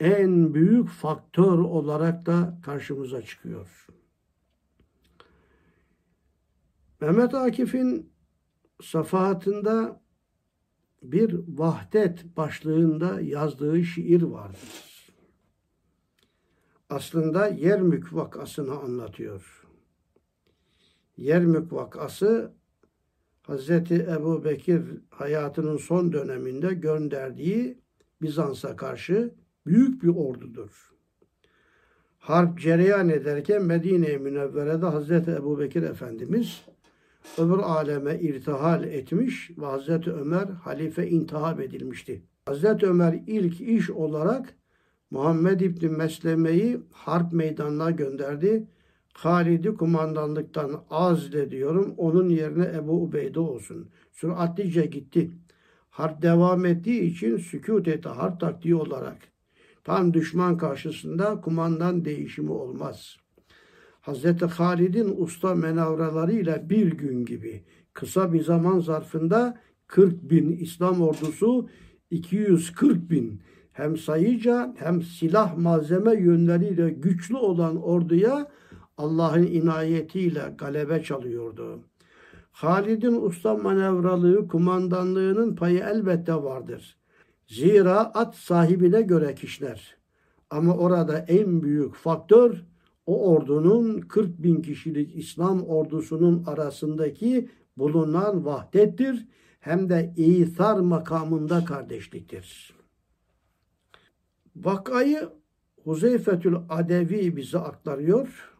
en 0.00 0.54
büyük 0.54 0.88
faktör 0.88 1.58
olarak 1.58 2.26
da 2.26 2.58
karşımıza 2.64 3.22
çıkıyor. 3.22 3.86
Mehmet 7.00 7.34
Akif'in 7.34 8.12
safahatında 8.82 10.00
bir 11.02 11.40
vahdet 11.48 12.36
başlığında 12.36 13.20
yazdığı 13.20 13.84
şiir 13.84 14.22
vardır. 14.22 14.88
Aslında 16.90 17.46
Yermük 17.46 18.14
vakasını 18.14 18.78
anlatıyor. 18.78 19.66
Yermük 21.16 21.72
vakası 21.72 22.52
Hazreti 23.42 23.94
Ebu 23.94 24.44
Bekir 24.44 24.82
hayatının 25.10 25.76
son 25.76 26.12
döneminde 26.12 26.74
gönderdiği 26.74 27.78
Bizans'a 28.22 28.76
karşı 28.76 29.34
büyük 29.68 30.02
bir 30.02 30.08
ordudur. 30.08 30.90
Harp 32.18 32.58
cereyan 32.58 33.08
ederken 33.08 33.62
Medine-i 33.64 34.18
Münevvere'de 34.18 34.86
Hazreti 34.86 35.30
Ebu 35.30 35.58
Bekir 35.58 35.82
Efendimiz 35.82 36.64
öbür 37.38 37.58
aleme 37.58 38.18
irtihal 38.20 38.84
etmiş 38.84 39.50
ve 39.58 39.66
Hazreti 39.66 40.12
Ömer 40.12 40.46
halife 40.46 41.08
intihab 41.08 41.58
edilmişti. 41.58 42.22
Hazreti 42.46 42.86
Ömer 42.86 43.22
ilk 43.26 43.60
iş 43.60 43.90
olarak 43.90 44.54
Muhammed 45.10 45.60
İbni 45.60 45.88
Mesleme'yi 45.88 46.80
harp 46.92 47.32
meydanına 47.32 47.90
gönderdi. 47.90 48.68
Halid'i 49.12 49.74
kumandanlıktan 49.74 50.84
azle 50.90 51.50
diyorum. 51.50 51.94
Onun 51.96 52.28
yerine 52.28 52.72
Ebu 52.74 53.02
Ubeyde 53.02 53.40
olsun. 53.40 53.90
Süratlice 54.12 54.86
gitti. 54.86 55.30
Harp 55.90 56.22
devam 56.22 56.66
ettiği 56.66 57.00
için 57.00 57.36
sükut 57.36 57.88
etti 57.88 58.08
harp 58.08 58.40
taktiği 58.40 58.74
olarak. 58.74 59.18
Tam 59.88 60.14
düşman 60.14 60.56
karşısında 60.56 61.40
kumandan 61.40 62.04
değişimi 62.04 62.50
olmaz. 62.50 63.16
Hazreti 64.00 64.44
Halid'in 64.44 65.22
usta 65.22 65.54
menavralarıyla 65.54 66.70
bir 66.70 66.92
gün 66.92 67.24
gibi 67.24 67.64
kısa 67.92 68.32
bir 68.32 68.42
zaman 68.42 68.80
zarfında 68.80 69.58
40 69.86 70.30
bin 70.30 70.56
İslam 70.56 71.02
ordusu 71.02 71.68
240 72.10 73.10
bin 73.10 73.42
hem 73.72 73.96
sayıca 73.96 74.74
hem 74.78 75.02
silah 75.02 75.56
malzeme 75.56 76.14
yönleriyle 76.14 76.90
güçlü 76.90 77.36
olan 77.36 77.82
orduya 77.82 78.48
Allah'ın 78.98 79.46
inayetiyle 79.46 80.54
galebe 80.58 81.02
çalıyordu. 81.02 81.80
Halid'in 82.52 83.22
usta 83.26 83.54
manevralığı, 83.54 84.48
kumandanlığının 84.48 85.56
payı 85.56 85.78
elbette 85.78 86.34
vardır. 86.34 86.97
Zira 87.48 88.00
at 88.14 88.36
sahibine 88.36 89.02
göre 89.02 89.34
kişiler. 89.34 89.96
Ama 90.50 90.76
orada 90.76 91.18
en 91.18 91.62
büyük 91.62 91.94
faktör 91.94 92.64
o 93.06 93.30
ordunun 93.30 94.00
40 94.00 94.42
bin 94.42 94.62
kişilik 94.62 95.16
İslam 95.16 95.62
ordusunun 95.62 96.44
arasındaki 96.44 97.48
bulunan 97.76 98.44
vahdettir. 98.44 99.26
Hem 99.60 99.88
de 99.88 100.14
ithar 100.16 100.80
makamında 100.80 101.64
kardeşliktir. 101.64 102.74
Vakayı 104.56 105.28
Huzeyfetül 105.84 106.56
Adevi 106.68 107.36
bize 107.36 107.58
aktarıyor. 107.58 108.54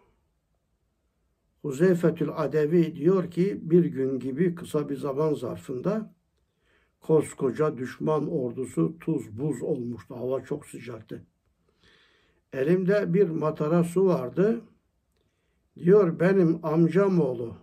Huzeyfetül 1.63 2.29
Adevi 2.37 2.97
diyor 2.97 3.31
ki 3.31 3.59
bir 3.63 3.85
gün 3.85 4.19
gibi 4.19 4.55
kısa 4.55 4.89
bir 4.89 4.97
zaman 4.97 5.35
zarfında 5.35 6.15
koskoca 7.01 7.79
düşman 7.79 8.33
ordusu 8.33 8.99
tuz 8.99 9.39
buz 9.39 9.63
olmuştu. 9.63 10.17
Hava 10.17 10.45
çok 10.45 10.67
sıcaktı. 10.67 11.27
Elimde 12.53 13.15
bir 13.15 13.29
matara 13.29 13.85
su 13.85 14.07
vardı. 14.07 14.61
Diyor 15.77 16.21
benim 16.21 16.67
amcam 16.67 17.21
oğlu 17.21 17.57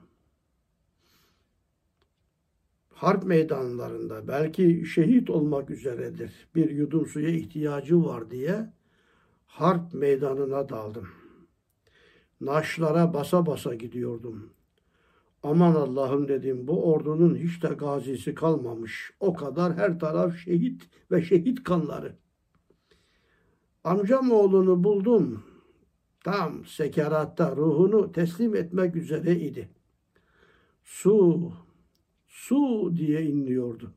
harp 2.96 3.24
meydanlarında 3.24 4.28
belki 4.28 4.86
şehit 4.86 5.30
olmak 5.30 5.70
üzeredir. 5.70 6.48
Bir 6.56 6.70
yudum 6.70 7.06
suya 7.06 7.30
ihtiyacı 7.30 8.06
var 8.06 8.32
diye 8.32 8.74
harp 9.46 9.94
meydanına 9.94 10.70
daldım. 10.70 11.08
Naşlara 12.42 13.14
basa 13.14 13.46
basa 13.46 13.76
gidiyordum. 13.76 14.55
Aman 15.46 15.76
Allah'ım 15.76 16.28
dedim 16.28 16.68
bu 16.68 16.94
ordunun 16.94 17.36
hiç 17.36 17.64
de 17.64 17.68
gazisi 17.68 18.36
kalmamış. 18.36 19.14
O 19.20 19.34
kadar 19.34 19.78
her 19.78 20.00
taraf 20.00 20.38
şehit 20.38 20.90
ve 21.12 21.22
şehit 21.22 21.64
kanları. 21.64 22.16
Amcam 23.84 24.32
oğlunu 24.32 24.84
buldum. 24.84 25.44
Tam 26.24 26.66
sekeratta 26.66 27.56
ruhunu 27.56 28.12
teslim 28.12 28.56
etmek 28.56 28.96
üzere 28.96 29.36
idi. 29.36 29.70
Su, 30.84 31.52
su 32.28 32.92
diye 32.98 33.22
inliyordu. 33.22 33.94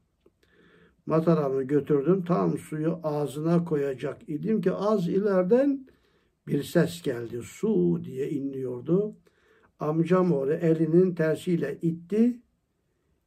Mataramı 1.06 1.62
götürdüm. 1.62 2.24
Tam 2.24 2.58
suyu 2.58 3.00
ağzına 3.02 3.64
koyacak 3.64 4.28
idim 4.28 4.60
ki 4.60 4.72
az 4.72 5.08
ileriden 5.08 5.86
bir 6.46 6.62
ses 6.62 7.02
geldi. 7.02 7.40
Su 7.42 8.04
diye 8.04 8.30
inliyordu. 8.30 9.16
Amcam 9.80 10.32
oğlu 10.32 10.52
elinin 10.52 11.14
tersiyle 11.14 11.78
itti. 11.82 12.36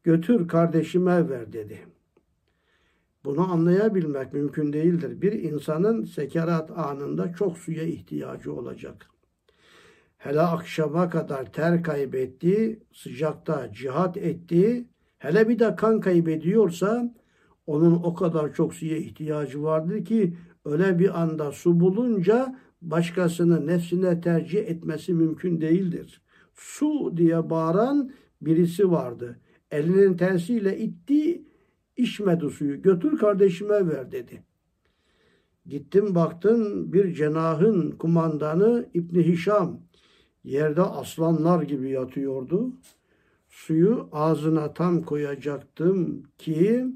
Götür 0.04 0.48
kardeşime 0.48 1.30
ver 1.30 1.54
dedi. 1.54 1.80
Bunu 3.26 3.52
anlayabilmek 3.52 4.34
mümkün 4.34 4.74
değildir. 4.74 5.22
Bir 5.22 5.32
insanın 5.32 6.04
sekerat 6.04 6.72
anında 6.78 7.34
çok 7.34 7.58
suya 7.58 7.84
ihtiyacı 7.84 8.54
olacak. 8.54 9.10
Hele 10.18 10.42
akşama 10.42 11.10
kadar 11.10 11.54
ter 11.54 11.84
kaybettiği, 11.84 12.80
sıcakta 12.94 13.74
cihat 13.74 14.18
ettiği, 14.18 14.88
hele 15.18 15.50
bir 15.50 15.60
de 15.60 15.76
kan 15.76 16.00
kaybediyorsa 16.00 17.16
onun 17.68 17.94
o 17.94 18.14
kadar 18.14 18.54
çok 18.54 18.74
suya 18.74 18.98
ihtiyacı 18.98 19.64
vardır 19.64 20.06
ki 20.06 20.38
öyle 20.66 21.00
bir 21.00 21.22
anda 21.22 21.52
su 21.52 21.80
bulunca 21.80 22.60
başkasını 22.82 23.68
nefsine 23.68 24.22
tercih 24.22 24.60
etmesi 24.60 25.14
mümkün 25.14 25.62
değildir. 25.62 26.22
Su 26.54 27.18
diye 27.18 27.50
bağıran 27.50 28.12
birisi 28.42 28.92
vardı. 28.92 29.40
Elinin 29.72 30.18
tersiyle 30.18 30.78
itti, 30.78 31.44
içmedi 31.98 32.50
suyu. 32.50 32.82
Götür 32.82 33.18
kardeşime 33.18 33.88
ver 33.88 34.12
dedi. 34.12 34.44
Gittim 35.66 36.16
baktım 36.16 36.94
bir 36.94 37.14
cenahın 37.14 37.92
kumandanı 37.92 38.86
İbni 38.94 39.28
Hişam 39.28 39.80
yerde 40.44 40.82
aslanlar 40.82 41.62
gibi 41.62 41.90
yatıyordu. 41.90 42.74
Suyu 43.50 44.10
ağzına 44.12 44.74
tam 44.74 45.04
koyacaktım 45.04 46.24
ki 46.38 46.88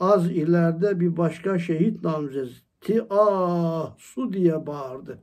az 0.00 0.30
ileride 0.30 1.00
bir 1.00 1.16
başka 1.16 1.58
şehit 1.58 2.02
namzeti 2.02 3.02
ah 3.10 3.94
su 3.98 4.32
diye 4.32 4.66
bağırdı. 4.66 5.22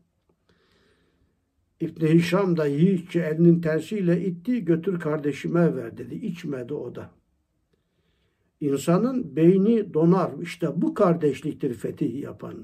İbn 1.80 2.06
Hişam 2.06 2.58
da 2.58 2.66
yiğitçe 2.68 3.20
elinin 3.20 3.62
tersiyle 3.62 4.22
itti 4.22 4.66
götür 4.66 5.00
kardeşime 5.00 5.76
ver 5.76 5.98
dedi. 5.98 6.16
İçmedi 6.16 6.74
o 6.74 6.96
da. 6.96 7.12
İnsanın 8.62 9.36
beyni 9.36 9.94
donar. 9.94 10.32
İşte 10.42 10.68
bu 10.76 10.94
kardeşliktir 10.94 11.74
fetih 11.74 12.22
yapan. 12.22 12.56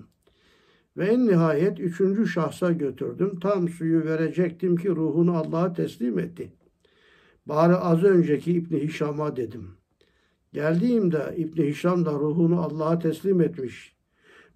Ve 0.98 1.06
en 1.06 1.28
nihayet 1.28 1.80
üçüncü 1.80 2.28
şahsa 2.28 2.72
götürdüm. 2.72 3.40
Tam 3.40 3.70
suyu 3.70 4.06
verecektim 4.06 4.76
ki 4.76 4.90
ruhunu 4.90 5.38
Allah'a 5.38 5.74
teslim 5.74 6.20
etti. 6.20 6.54
Bari 7.46 7.76
az 7.76 8.04
önceki 8.04 8.52
İbni 8.52 8.80
Hişam'a 8.80 9.36
dedim. 9.36 9.70
Geldiğimde 10.54 11.36
İbni 11.38 11.66
Hişam 11.66 12.06
da 12.06 12.12
ruhunu 12.12 12.62
Allah'a 12.62 13.00
teslim 13.00 13.42
etmiş. 13.42 13.95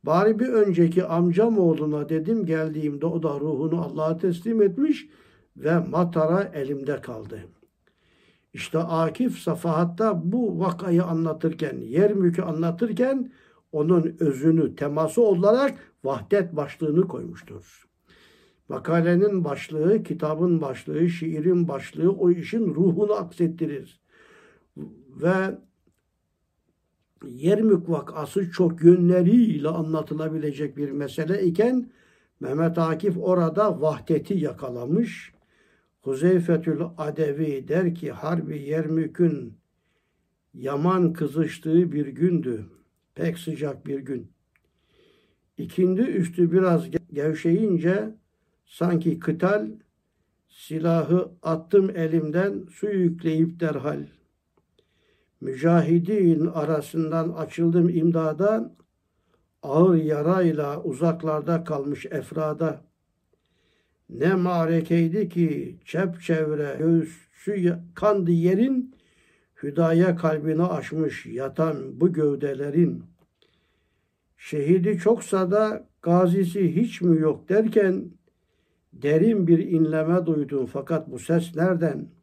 Bari 0.03 0.39
bir 0.39 0.47
önceki 0.47 1.05
amcam 1.05 1.59
oğluna 1.59 2.09
dedim 2.09 2.45
geldiğimde 2.45 3.05
o 3.05 3.23
da 3.23 3.39
ruhunu 3.39 3.81
Allah'a 3.81 4.17
teslim 4.17 4.61
etmiş 4.61 5.09
ve 5.57 5.79
matara 5.79 6.51
elimde 6.53 7.01
kaldı. 7.01 7.39
İşte 8.53 8.79
Akif 8.79 9.37
Safahat'ta 9.37 10.31
bu 10.31 10.59
vakayı 10.59 11.03
anlatırken, 11.03 11.77
yer 11.77 12.13
mülkü 12.13 12.41
anlatırken 12.41 13.31
onun 13.71 14.15
özünü, 14.19 14.75
teması 14.75 15.21
olarak 15.21 15.77
vahdet 16.03 16.55
başlığını 16.55 17.07
koymuştur. 17.07 17.85
Makalenin 18.69 19.43
başlığı, 19.43 20.03
kitabın 20.03 20.61
başlığı, 20.61 21.09
şiirin 21.09 21.67
başlığı 21.67 22.11
o 22.11 22.31
işin 22.31 22.75
ruhunu 22.75 23.13
aksettirir. 23.13 24.01
Ve 25.21 25.57
Yermük 27.27 27.89
vakası 27.89 28.51
çok 28.51 28.83
yönleriyle 28.83 29.69
anlatılabilecek 29.69 30.77
bir 30.77 30.91
mesele 30.91 31.43
iken 31.43 31.91
Mehmet 32.39 32.77
Akif 32.77 33.17
orada 33.17 33.81
vahdeti 33.81 34.33
yakalamış. 34.33 35.33
Huzeyfetül 36.01 36.81
Adevi 36.97 37.67
der 37.67 37.95
ki 37.95 38.11
Harbi 38.11 38.61
Yermük'ün 38.61 39.57
yaman 40.53 41.13
kızıştığı 41.13 41.91
bir 41.91 42.07
gündü. 42.07 42.65
Pek 43.15 43.37
sıcak 43.37 43.85
bir 43.85 43.99
gün. 43.99 44.31
İkindi 45.57 46.01
üstü 46.01 46.51
biraz 46.51 46.85
gevşeyince 47.13 48.15
sanki 48.65 49.19
kıtal 49.19 49.67
silahı 50.49 51.31
attım 51.41 51.89
elimden 51.89 52.65
su 52.71 52.89
yükleyip 52.89 53.59
derhal. 53.59 54.07
Mücahidin 55.41 56.45
arasından 56.45 57.29
açıldım 57.29 57.89
imdada 57.89 58.75
ağır 59.63 59.95
yarayla 59.95 60.83
uzaklarda 60.83 61.63
kalmış 61.63 62.05
efrada. 62.05 62.81
Ne 64.09 64.33
marekeydi 64.33 65.29
ki 65.29 65.79
çepçevre 65.85 66.75
göğsü 66.79 67.79
kandı 67.95 68.31
yerin 68.31 68.95
hüdaya 69.63 70.15
kalbini 70.15 70.63
açmış 70.63 71.25
yatan 71.25 72.01
bu 72.01 72.13
gövdelerin. 72.13 73.03
Şehidi 74.37 74.97
çoksa 74.97 75.51
da 75.51 75.87
gazisi 76.01 76.75
hiç 76.75 77.01
mi 77.01 77.19
yok 77.19 77.49
derken 77.49 78.11
derin 78.93 79.47
bir 79.47 79.59
inleme 79.59 80.25
duydum 80.25 80.65
fakat 80.65 81.11
bu 81.11 81.19
ses 81.19 81.55
nereden? 81.55 82.18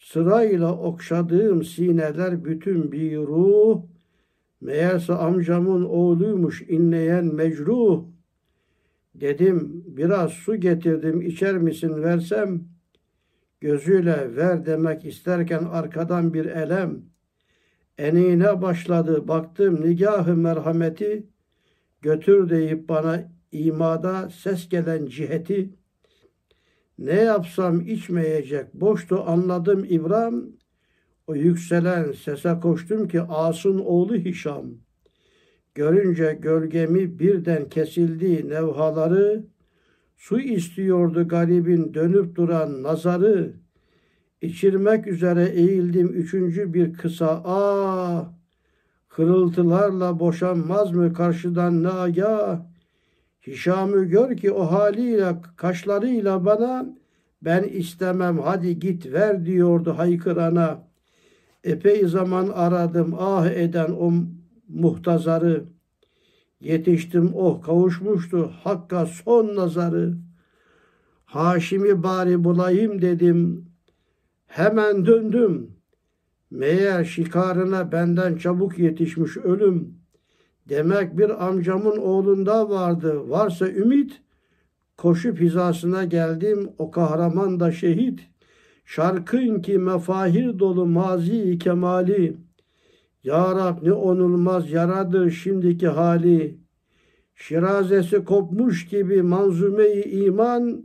Sırayla 0.00 0.78
okşadığım 0.78 1.64
sineler 1.64 2.44
bütün 2.44 2.92
bir 2.92 3.16
ruh, 3.16 3.82
meğerse 4.60 5.12
amcamın 5.12 5.84
oğluymuş 5.84 6.62
inleyen 6.62 7.24
mecruh. 7.34 8.04
Dedim 9.14 9.84
biraz 9.86 10.30
su 10.30 10.56
getirdim 10.56 11.20
içer 11.22 11.58
misin 11.58 12.02
versem, 12.02 12.64
gözüyle 13.60 14.36
ver 14.36 14.66
demek 14.66 15.04
isterken 15.04 15.64
arkadan 15.64 16.34
bir 16.34 16.44
elem, 16.44 17.02
enine 17.98 18.62
başladı 18.62 19.28
baktım 19.28 19.80
nigahı 19.80 20.36
merhameti, 20.36 21.26
götür 22.02 22.50
deyip 22.50 22.88
bana 22.88 23.32
imada 23.52 24.30
ses 24.30 24.68
gelen 24.68 25.06
ciheti, 25.06 25.70
ne 27.00 27.14
yapsam 27.14 27.80
içmeyecek, 27.80 28.74
boştu 28.74 29.24
anladım 29.26 29.86
İbrahim, 29.88 30.56
o 31.26 31.34
yükselen 31.34 32.12
sese 32.12 32.54
koştum 32.62 33.08
ki 33.08 33.22
As'ın 33.22 33.78
oğlu 33.78 34.16
Hişam. 34.16 34.66
Görünce 35.74 36.38
gölgemi 36.42 37.18
birden 37.18 37.68
kesildi 37.68 38.48
nevhaları, 38.48 39.44
su 40.16 40.40
istiyordu 40.40 41.28
garibin 41.28 41.94
dönüp 41.94 42.36
duran 42.36 42.82
nazarı. 42.82 43.52
İçirmek 44.42 45.06
üzere 45.06 45.48
eğildim 45.48 46.08
üçüncü 46.08 46.74
bir 46.74 46.92
kısa 46.92 47.42
ah 47.44 48.32
hırıltılarla 49.08 50.20
boşanmaz 50.20 50.92
mı 50.92 51.12
karşıdan 51.12 51.82
ne 51.82 51.88
agah 51.88 52.69
Hişam'ı 53.46 54.04
gör 54.04 54.36
ki 54.36 54.52
o 54.52 54.72
haliyle 54.72 55.34
kaşlarıyla 55.56 56.44
bana 56.44 56.86
ben 57.42 57.62
istemem 57.62 58.38
hadi 58.38 58.78
git 58.78 59.12
ver 59.12 59.46
diyordu 59.46 59.98
haykırana. 59.98 60.90
Epey 61.64 62.06
zaman 62.06 62.48
aradım 62.48 63.14
ah 63.18 63.50
eden 63.50 63.90
o 63.90 64.12
muhtazarı. 64.68 65.64
Yetiştim 66.60 67.30
oh 67.34 67.62
kavuşmuştu 67.62 68.52
Hakk'a 68.62 69.06
son 69.06 69.56
nazarı. 69.56 70.14
Haşim'i 71.24 72.02
bari 72.02 72.44
bulayım 72.44 73.02
dedim. 73.02 73.70
Hemen 74.46 75.06
döndüm. 75.06 75.70
Meğer 76.50 77.04
şikarına 77.04 77.92
benden 77.92 78.36
çabuk 78.36 78.78
yetişmiş 78.78 79.36
ölüm. 79.36 79.99
Demek 80.70 81.18
bir 81.18 81.46
amcamın 81.46 81.96
oğlunda 81.96 82.70
vardı. 82.70 83.30
Varsa 83.30 83.68
ümit. 83.68 84.22
Koşup 84.96 85.40
hizasına 85.40 86.04
geldim. 86.04 86.70
O 86.78 86.90
kahraman 86.90 87.60
da 87.60 87.72
şehit. 87.72 88.20
Şarkın 88.84 89.62
ki 89.62 89.78
mefahir 89.78 90.58
dolu 90.58 90.86
mazi 90.86 91.58
kemali. 91.58 92.36
Ya 93.24 93.54
Rab 93.54 93.82
ne 93.82 93.92
onulmaz 93.92 94.70
yaradır 94.70 95.30
şimdiki 95.30 95.88
hali. 95.88 96.58
Şirazesi 97.34 98.24
kopmuş 98.24 98.86
gibi 98.86 99.22
manzumeyi 99.22 100.04
iman, 100.04 100.84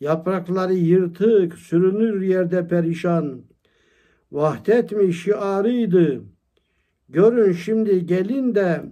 yaprakları 0.00 0.74
yırtık, 0.74 1.54
sürünür 1.54 2.22
yerde 2.22 2.68
perişan. 2.68 3.42
Vahdet 4.32 4.92
mi 4.92 5.12
şiarıydı. 5.12 6.22
Görün 7.08 7.52
şimdi 7.52 8.06
gelin 8.06 8.54
de 8.54 8.82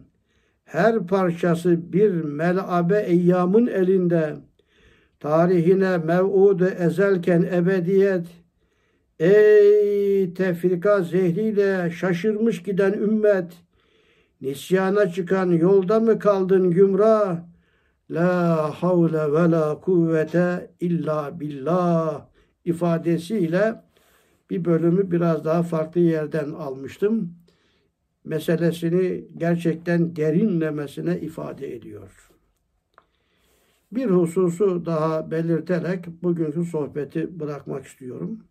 her 0.67 1.07
parçası 1.07 1.93
bir 1.93 2.11
melabe 2.11 3.01
eyyamın 3.01 3.67
elinde. 3.67 4.37
Tarihine 5.21 5.99
mev'udu 5.99 6.67
ezelken 6.67 7.43
ebediyet. 7.43 8.27
Ey 9.19 10.35
tefrika 10.35 11.03
zehriyle 11.03 11.91
şaşırmış 11.91 12.63
giden 12.63 12.93
ümmet. 12.93 13.53
Nisyana 14.41 15.09
çıkan 15.09 15.51
yolda 15.51 16.01
mı 16.01 16.19
kaldın 16.19 16.71
gümrah? 16.71 17.39
La 18.11 18.71
havle 18.83 19.33
ve 19.33 19.51
la 19.51 19.81
kuvvete 19.81 20.71
illa 20.81 21.41
billah 21.41 22.27
ifadesiyle 22.65 23.83
bir 24.51 24.65
bölümü 24.65 25.11
biraz 25.11 25.45
daha 25.45 25.63
farklı 25.63 26.01
yerden 26.01 26.51
almıştım 26.51 27.37
meselesini 28.27 29.25
gerçekten 29.37 30.17
derinlemesine 30.17 31.21
ifade 31.21 31.75
ediyor. 31.75 32.31
Bir 33.93 34.11
hususu 34.11 34.87
daha 34.87 35.31
belirterek 35.31 36.23
bugünkü 36.23 36.65
sohbeti 36.65 37.41
bırakmak 37.41 37.87
istiyorum. 37.87 38.45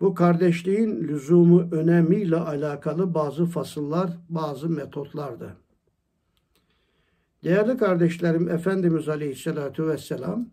Bu 0.00 0.14
kardeşliğin 0.14 1.08
lüzumu 1.08 1.68
önemiyle 1.72 2.36
alakalı 2.36 3.14
bazı 3.14 3.46
fasıllar, 3.46 4.10
bazı 4.28 4.68
metotlardı. 4.68 5.56
Değerli 7.44 7.76
kardeşlerim, 7.76 8.48
Efendimiz 8.48 9.08
Aleyhisselatü 9.08 9.86
Vesselam 9.86 10.48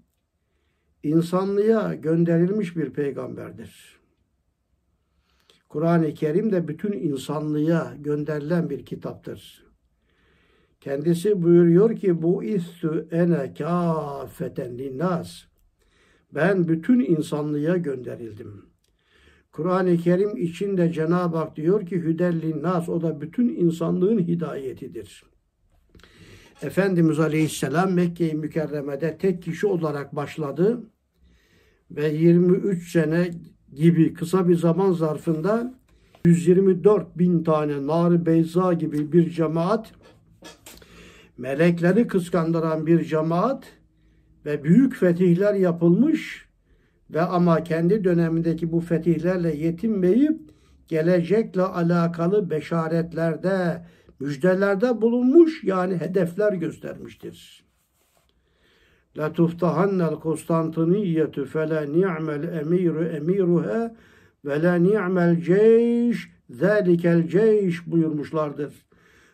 insanlığa 1.04 1.94
gönderilmiş 1.94 2.78
bir 2.78 2.94
peygamberdir. 2.94 4.01
Kur'an-ı 5.72 6.14
Kerim 6.14 6.52
de 6.52 6.68
bütün 6.68 6.92
insanlığa 6.92 7.96
gönderilen 8.00 8.70
bir 8.70 8.86
kitaptır. 8.86 9.66
Kendisi 10.82 11.44
buyuruyor 11.44 11.96
ki 11.96 12.22
bu 12.22 12.44
istü 12.44 13.08
ene 13.12 13.54
kâfeten 13.54 14.78
linnas. 14.78 15.44
Ben 16.34 16.68
bütün 16.68 17.00
insanlığa 17.00 17.78
gönderildim. 17.78 18.66
Kur'an-ı 19.52 19.98
Kerim 19.98 20.38
içinde 20.38 20.92
Cenab-ı 20.94 21.38
Hak 21.38 21.56
diyor 21.56 21.86
ki 21.86 21.96
hüdellin 21.96 22.64
nas 22.64 22.90
o 22.90 23.02
da 23.02 23.22
bütün 23.22 23.50
insanlığın 23.50 24.20
hidayetidir. 24.20 25.24
Efendimiz 26.62 27.20
Aleyhisselam 27.20 27.94
Mekke-i 27.94 28.34
Mükerreme'de 28.34 29.18
tek 29.18 29.44
kişi 29.44 29.68
olarak 29.68 30.16
başladı 30.16 30.84
ve 31.92 32.10
23 32.10 32.92
sene 32.92 33.32
gibi 33.76 34.14
kısa 34.14 34.48
bir 34.48 34.56
zaman 34.56 34.92
zarfında 34.92 35.74
124 36.26 37.18
bin 37.18 37.44
tane 37.44 37.88
nar 37.88 38.26
Beyza 38.26 38.74
gibi 38.74 39.12
bir 39.12 39.30
cemaat, 39.30 39.94
melekleri 41.38 42.08
kıskandıran 42.08 42.88
bir 42.88 43.04
cemaat 43.04 43.64
ve 44.46 44.64
büyük 44.64 44.96
fetihler 44.96 45.54
yapılmış 45.54 46.46
ve 47.10 47.22
ama 47.22 47.64
kendi 47.64 48.04
dönemindeki 48.04 48.72
bu 48.72 48.80
fetihlerle 48.80 49.56
yetinmeyip 49.56 50.40
gelecekle 50.88 51.62
alakalı 51.62 52.50
beşaretlerde, 52.50 53.86
müjdelerde 54.20 55.02
bulunmuş 55.02 55.64
yani 55.64 55.98
hedefler 55.98 56.54
göstermiştir. 56.54 57.71
La 59.18 59.34
tuftahannel 59.34 60.16
Konstantiniyetu 60.16 61.46
fele 61.46 61.92
ni'mel 61.92 62.44
emiru 62.44 63.04
emiruha 63.04 63.96
ve 64.46 64.64
la 64.64 64.76
ni'mel 64.76 65.42
ceyş 65.42 66.32
zâlikel 66.50 67.28
ceyş 67.28 67.88
buyurmuşlardır. 67.88 68.74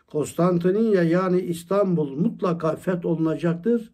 Konstantiniye 0.07 1.03
yani 1.03 1.41
İstanbul 1.41 2.15
mutlaka 2.15 2.75
fetholunacaktır. 2.75 3.91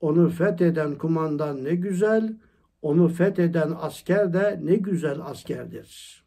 Onu 0.00 0.28
fetheden 0.28 0.94
kumandan 0.94 1.64
ne 1.64 1.74
güzel, 1.74 2.36
onu 2.82 3.08
fetheden 3.08 3.72
asker 3.80 4.32
de 4.32 4.60
ne 4.62 4.74
güzel 4.74 5.20
askerdir. 5.20 6.20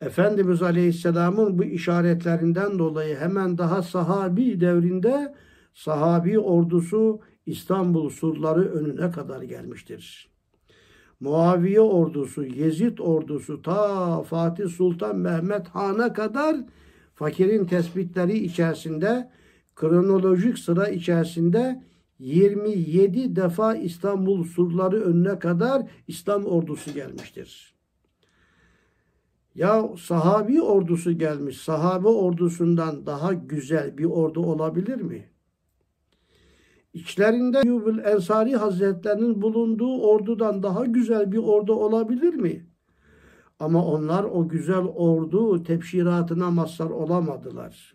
Efendimiz 0.00 0.62
Aleyhisselam'ın 0.62 1.58
bu 1.58 1.64
işaretlerinden 1.64 2.78
dolayı 2.78 3.16
hemen 3.16 3.58
daha 3.58 3.82
sahabi 3.82 4.60
devrinde 4.60 5.34
sahabi 5.74 6.38
ordusu 6.38 7.20
İstanbul 7.46 8.10
surları 8.10 8.72
önüne 8.72 9.10
kadar 9.10 9.42
gelmiştir. 9.42 10.32
Muaviye 11.20 11.80
ordusu, 11.80 12.44
Yezid 12.44 12.98
ordusu 12.98 13.62
ta 13.62 14.22
Fatih 14.22 14.68
Sultan 14.68 15.16
Mehmet 15.16 15.68
Han'a 15.68 16.12
kadar 16.12 16.56
fakirin 17.14 17.64
tespitleri 17.64 18.38
içerisinde 18.38 19.30
kronolojik 19.76 20.58
sıra 20.58 20.88
içerisinde 20.88 21.82
27 22.18 23.36
defa 23.36 23.74
İstanbul 23.74 24.44
surları 24.44 25.00
önüne 25.00 25.38
kadar 25.38 25.82
İslam 26.08 26.44
ordusu 26.44 26.94
gelmiştir. 26.94 27.74
Ya 29.54 29.88
sahabi 29.98 30.62
ordusu 30.62 31.18
gelmiş. 31.18 31.60
Sahabe 31.60 32.08
ordusundan 32.08 33.06
daha 33.06 33.32
güzel 33.32 33.98
bir 33.98 34.04
ordu 34.04 34.40
olabilir 34.40 35.00
mi? 35.00 35.31
İçlerinde 36.92 37.60
Eyyubül 37.64 37.98
Ensari 37.98 38.56
Hazretlerinin 38.56 39.42
bulunduğu 39.42 40.00
ordudan 40.00 40.62
daha 40.62 40.86
güzel 40.86 41.32
bir 41.32 41.38
ordu 41.38 41.74
olabilir 41.74 42.34
mi? 42.34 42.66
Ama 43.58 43.84
onlar 43.84 44.24
o 44.24 44.48
güzel 44.48 44.84
ordu 44.84 45.62
tepşiratına 45.62 46.50
mazhar 46.50 46.90
olamadılar. 46.90 47.94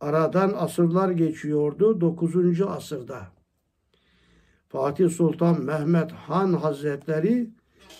Aradan 0.00 0.52
asırlar 0.56 1.10
geçiyordu 1.10 2.00
9. 2.00 2.62
asırda. 2.62 3.18
Fatih 4.68 5.10
Sultan 5.10 5.62
Mehmet 5.62 6.12
Han 6.12 6.52
Hazretleri 6.52 7.50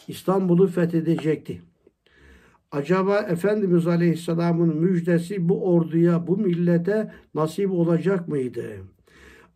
İstanbul'u 0.08 0.66
fethedecekti. 0.66 1.62
Acaba 2.70 3.18
Efendimiz 3.18 3.86
Aleyhisselam'ın 3.86 4.76
müjdesi 4.76 5.48
bu 5.48 5.74
orduya, 5.74 6.26
bu 6.26 6.36
millete 6.36 7.12
nasip 7.34 7.70
olacak 7.70 8.28
mıydı? 8.28 8.95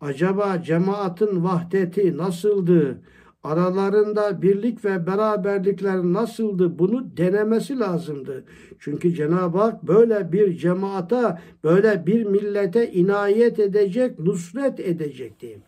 Acaba 0.01 0.61
cemaatin 0.61 1.43
vahdeti 1.43 2.17
nasıldı? 2.17 3.01
Aralarında 3.43 4.41
birlik 4.41 4.85
ve 4.85 5.07
beraberlikler 5.07 5.97
nasıldı? 5.97 6.79
Bunu 6.79 7.17
denemesi 7.17 7.79
lazımdı. 7.79 8.43
Çünkü 8.79 9.13
Cenab-ı 9.15 9.57
Hak 9.57 9.83
böyle 9.83 10.31
bir 10.31 10.57
cemaata, 10.57 11.41
böyle 11.63 12.05
bir 12.05 12.23
millete 12.23 12.91
inayet 12.91 13.59
edecek, 13.59 14.19
nusret 14.19 14.79
edecekti. 14.79 15.59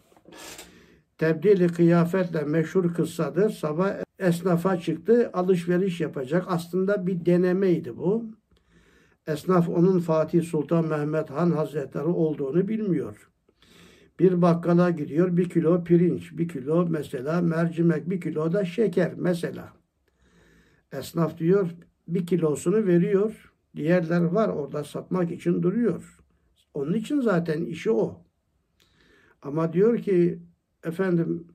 Tebdili 1.18 1.68
kıyafetle 1.68 2.42
meşhur 2.42 2.94
kıssadır. 2.94 3.50
Sabah 3.50 3.94
esnafa 4.20 4.80
çıktı, 4.80 5.30
alışveriş 5.34 6.02
yapacak. 6.02 6.46
Aslında 6.48 7.08
bir 7.08 7.26
denemeydi 7.26 7.98
bu. 7.98 8.26
Esnaf 9.28 9.70
onun 9.70 10.00
Fatih 10.00 10.44
Sultan 10.44 10.86
Mehmet 10.86 11.30
Han 11.30 11.52
Hazretleri 11.52 12.06
olduğunu 12.08 12.68
bilmiyor. 12.68 13.33
Bir 14.24 14.42
bakkala 14.42 14.90
gidiyor 14.90 15.38
bir 15.38 15.50
kilo 15.50 15.84
pirinç, 15.84 16.38
bir 16.38 16.48
kilo 16.48 16.88
mesela 16.90 17.42
mercimek, 17.42 18.10
bir 18.10 18.22
kilo 18.22 18.54
da 18.54 18.66
şeker 18.66 19.14
mesela. 19.18 19.74
Esnaf 20.92 21.38
diyor 21.38 21.70
bir 22.08 22.26
kilosunu 22.26 22.86
veriyor. 22.86 23.54
Diğerler 23.76 24.22
var 24.22 24.50
orada 24.50 24.84
satmak 24.84 25.32
için 25.32 25.64
duruyor. 25.64 26.20
Onun 26.74 26.94
için 26.94 27.22
zaten 27.22 27.66
işi 27.66 27.92
o. 27.92 28.26
Ama 29.42 29.74
diyor 29.74 29.98
ki 29.98 30.40
efendim 30.84 31.48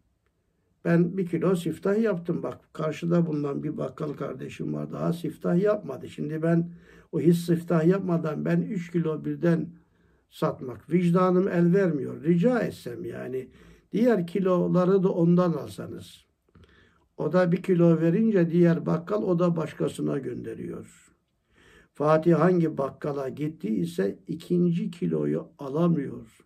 ben 0.84 1.16
bir 1.16 1.26
kilo 1.26 1.56
siftah 1.56 2.02
yaptım 2.02 2.42
bak. 2.42 2.60
Karşıda 2.72 3.26
bulunan 3.26 3.62
bir 3.62 3.76
bakkal 3.76 4.12
kardeşim 4.12 4.74
var 4.74 4.92
daha 4.92 5.12
siftah 5.12 5.62
yapmadı. 5.62 6.08
Şimdi 6.08 6.42
ben 6.42 6.70
o 7.12 7.20
hiç 7.20 7.36
siftah 7.36 7.86
yapmadan 7.86 8.44
ben 8.44 8.60
üç 8.60 8.92
kilo 8.92 9.24
birden 9.24 9.68
satmak. 10.30 10.92
Vicdanım 10.92 11.48
el 11.48 11.74
vermiyor. 11.74 12.22
Rica 12.22 12.60
etsem 12.60 13.04
yani. 13.04 13.48
Diğer 13.92 14.26
kiloları 14.26 15.02
da 15.02 15.08
ondan 15.08 15.52
alsanız. 15.52 16.24
O 17.16 17.32
da 17.32 17.52
bir 17.52 17.62
kilo 17.62 18.00
verince 18.00 18.50
diğer 18.50 18.86
bakkal 18.86 19.22
o 19.22 19.38
da 19.38 19.56
başkasına 19.56 20.18
gönderiyor. 20.18 21.14
Fatih 21.94 22.34
hangi 22.34 22.78
bakkala 22.78 23.28
gitti 23.28 23.68
ise 23.68 24.18
ikinci 24.26 24.90
kiloyu 24.90 25.48
alamıyor. 25.58 26.38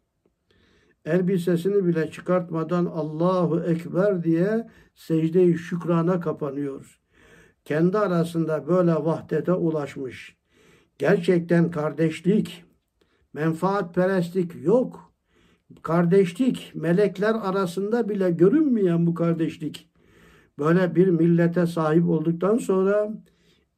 Elbisesini 1.04 1.86
bile 1.86 2.10
çıkartmadan 2.10 2.84
Allahu 2.86 3.60
Ekber 3.60 4.24
diye 4.24 4.68
secde-i 4.94 5.58
şükrana 5.58 6.20
kapanıyor. 6.20 7.00
Kendi 7.64 7.98
arasında 7.98 8.66
böyle 8.66 8.94
vahdete 8.94 9.52
ulaşmış. 9.52 10.36
Gerçekten 10.98 11.70
kardeşlik, 11.70 12.64
menfaatperestlik 13.32 14.64
yok. 14.64 15.12
Kardeşlik, 15.82 16.72
melekler 16.74 17.34
arasında 17.34 18.08
bile 18.08 18.30
görünmeyen 18.30 19.06
bu 19.06 19.14
kardeşlik. 19.14 19.88
Böyle 20.58 20.94
bir 20.94 21.08
millete 21.08 21.66
sahip 21.66 22.08
olduktan 22.08 22.58
sonra 22.58 23.10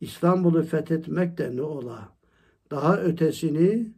İstanbul'u 0.01 0.63
fethetmek 0.63 1.39
de 1.39 1.57
ne 1.57 1.63
ola? 1.63 2.09
Daha 2.71 2.97
ötesini, 3.01 3.93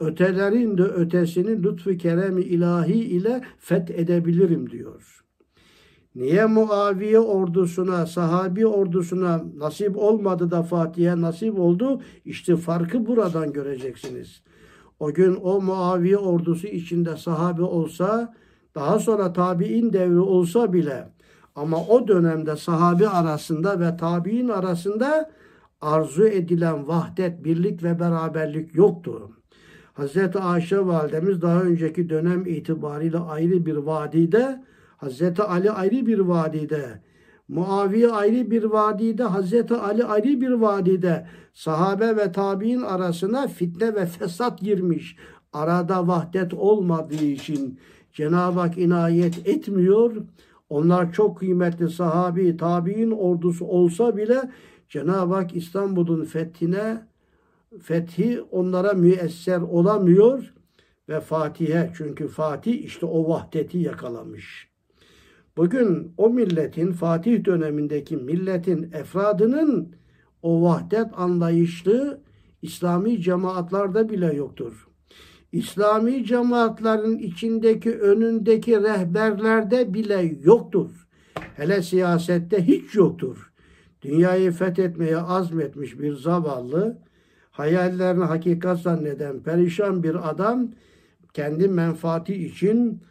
ötelerin 0.00 0.78
de 0.78 0.82
ötesini 0.82 1.62
lütfu 1.62 1.96
keremi 1.96 2.42
ilahi 2.42 2.94
ile 2.94 3.40
fethedebilirim 3.58 4.70
diyor. 4.70 5.24
Niye 6.14 6.46
Muaviye 6.46 7.18
ordusuna, 7.18 8.06
sahabi 8.06 8.66
ordusuna 8.66 9.44
nasip 9.56 9.96
olmadı 9.96 10.50
da 10.50 10.62
Fatih'e 10.62 11.20
nasip 11.20 11.58
oldu? 11.58 12.02
İşte 12.24 12.56
farkı 12.56 13.06
buradan 13.06 13.52
göreceksiniz. 13.52 14.42
O 15.04 15.12
gün 15.12 15.38
o 15.42 15.60
Muaviye 15.60 16.16
ordusu 16.16 16.66
içinde 16.66 17.16
sahabe 17.16 17.62
olsa, 17.62 18.34
daha 18.74 18.98
sonra 18.98 19.32
tabi'in 19.32 19.92
devri 19.92 20.20
olsa 20.20 20.72
bile 20.72 21.08
ama 21.54 21.86
o 21.86 22.08
dönemde 22.08 22.56
sahabi 22.56 23.08
arasında 23.08 23.80
ve 23.80 23.96
tabi'in 23.96 24.48
arasında 24.48 25.30
arzu 25.80 26.26
edilen 26.26 26.88
vahdet, 26.88 27.44
birlik 27.44 27.82
ve 27.82 28.00
beraberlik 28.00 28.74
yoktu. 28.74 29.30
Hazreti 29.92 30.38
Ayşe 30.38 30.86
validemiz 30.86 31.42
daha 31.42 31.62
önceki 31.62 32.08
dönem 32.08 32.46
itibariyle 32.46 33.18
ayrı 33.18 33.66
bir 33.66 33.76
vadide, 33.76 34.64
Hazreti 34.96 35.42
Ali 35.42 35.70
ayrı 35.70 36.06
bir 36.06 36.18
vadide, 36.18 37.02
Muaviye 37.48 38.08
ayrı 38.08 38.50
bir 38.50 38.64
vadide, 38.64 39.22
Hazreti 39.22 39.74
Ali 39.74 40.04
ayrı 40.04 40.40
bir 40.40 40.50
vadide 40.50 41.26
sahabe 41.52 42.16
ve 42.16 42.32
tabi'in 42.32 42.80
arasına 42.80 43.48
fitne 43.48 43.94
ve 43.94 44.06
fesat 44.06 44.60
girmiş. 44.60 45.16
Arada 45.52 46.08
vahdet 46.08 46.54
olmadığı 46.54 47.24
için 47.24 47.78
Cenab-ı 48.12 48.60
Hak 48.60 48.78
inayet 48.78 49.48
etmiyor. 49.48 50.16
Onlar 50.68 51.12
çok 51.12 51.38
kıymetli 51.38 51.90
sahabi, 51.90 52.56
tabi'in 52.56 53.10
ordusu 53.10 53.64
olsa 53.64 54.16
bile 54.16 54.50
Cenab-ı 54.88 55.34
Hak 55.34 55.56
İstanbul'un 55.56 56.24
fethine 56.24 57.06
fethi 57.82 58.42
onlara 58.50 58.92
müesser 58.92 59.60
olamıyor 59.60 60.54
ve 61.08 61.20
Fatih'e 61.20 61.92
çünkü 61.96 62.28
Fatih 62.28 62.84
işte 62.84 63.06
o 63.06 63.28
vahdeti 63.28 63.78
yakalamış. 63.78 64.73
Bugün 65.56 66.12
o 66.16 66.30
milletin 66.30 66.92
Fatih 66.92 67.44
dönemindeki 67.44 68.16
milletin 68.16 68.92
efradının 68.92 69.94
o 70.42 70.62
vahdet 70.62 71.06
anlayışlı 71.16 72.20
İslami 72.62 73.22
cemaatlarda 73.22 74.08
bile 74.08 74.34
yoktur. 74.34 74.88
İslami 75.52 76.24
cemaatlerin 76.24 77.18
içindeki 77.18 77.98
önündeki 77.98 78.82
rehberlerde 78.82 79.94
bile 79.94 80.38
yoktur. 80.42 80.90
Hele 81.56 81.82
siyasette 81.82 82.66
hiç 82.66 82.94
yoktur. 82.94 83.52
Dünyayı 84.02 84.52
fethetmeye 84.52 85.16
azmetmiş 85.16 85.98
bir 85.98 86.14
zavallı, 86.14 86.98
hayallerini 87.50 88.24
hakikat 88.24 88.80
zanneden 88.80 89.42
perişan 89.42 90.02
bir 90.02 90.30
adam 90.30 90.70
kendi 91.34 91.68
menfaati 91.68 92.34
için 92.34 93.02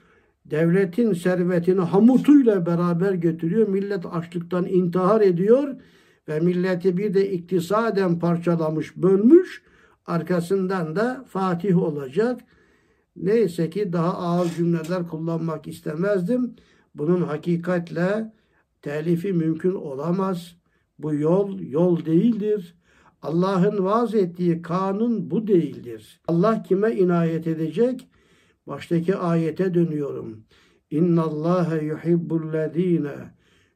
devletin 0.45 1.13
servetini 1.13 1.81
hamutuyla 1.81 2.65
beraber 2.65 3.13
götürüyor. 3.13 3.67
Millet 3.67 4.05
açlıktan 4.05 4.65
intihar 4.65 5.21
ediyor 5.21 5.75
ve 6.27 6.39
milleti 6.39 6.97
bir 6.97 7.13
de 7.13 7.31
iktisaden 7.31 8.19
parçalamış, 8.19 8.97
bölmüş. 8.97 9.63
Arkasından 10.05 10.95
da 10.95 11.25
Fatih 11.27 11.83
olacak. 11.83 12.41
Neyse 13.15 13.69
ki 13.69 13.93
daha 13.93 14.17
ağır 14.17 14.49
cümleler 14.49 15.07
kullanmak 15.07 15.67
istemezdim. 15.67 16.55
Bunun 16.95 17.21
hakikatle 17.21 18.33
telifi 18.81 19.33
mümkün 19.33 19.73
olamaz. 19.73 20.55
Bu 20.99 21.15
yol 21.15 21.59
yol 21.59 22.05
değildir. 22.05 22.75
Allah'ın 23.21 23.83
vaaz 23.83 24.15
ettiği 24.15 24.61
kanun 24.61 25.31
bu 25.31 25.47
değildir. 25.47 26.21
Allah 26.27 26.63
kime 26.63 26.91
inayet 26.91 27.47
edecek? 27.47 28.07
Baştaki 28.67 29.15
ayete 29.15 29.73
dönüyorum. 29.73 30.45
İnna 30.91 31.23
Allah 31.23 31.77
yuhibbullezine 31.81 33.33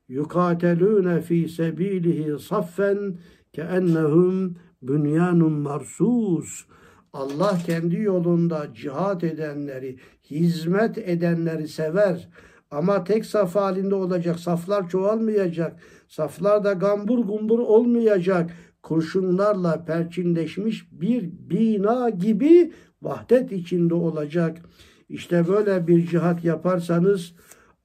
yukatelune 0.07 1.21
fi 1.21 1.49
sebilihi 1.49 2.39
saffen 2.39 3.17
keennehum 3.53 4.55
bünyanun 4.81 5.53
marsus. 5.53 6.65
Allah 7.13 7.57
kendi 7.65 7.99
yolunda 8.01 8.67
cihat 8.73 9.23
edenleri, 9.23 9.97
hizmet 10.29 10.97
edenleri 10.97 11.67
sever. 11.67 12.29
Ama 12.71 13.03
tek 13.03 13.25
saf 13.25 13.55
halinde 13.55 13.95
olacak. 13.95 14.39
Saflar 14.39 14.89
çoğalmayacak. 14.89 15.79
Saflar 16.07 16.63
da 16.63 16.73
gambur 16.73 17.19
gumbur 17.19 17.59
olmayacak. 17.59 18.51
Kurşunlarla 18.83 19.85
perçinleşmiş 19.85 20.87
bir 20.91 21.31
bina 21.49 22.09
gibi 22.09 22.71
vahdet 23.01 23.51
içinde 23.51 23.93
olacak. 23.93 24.61
İşte 25.09 25.47
böyle 25.47 25.87
bir 25.87 26.07
cihat 26.07 26.43
yaparsanız 26.43 27.33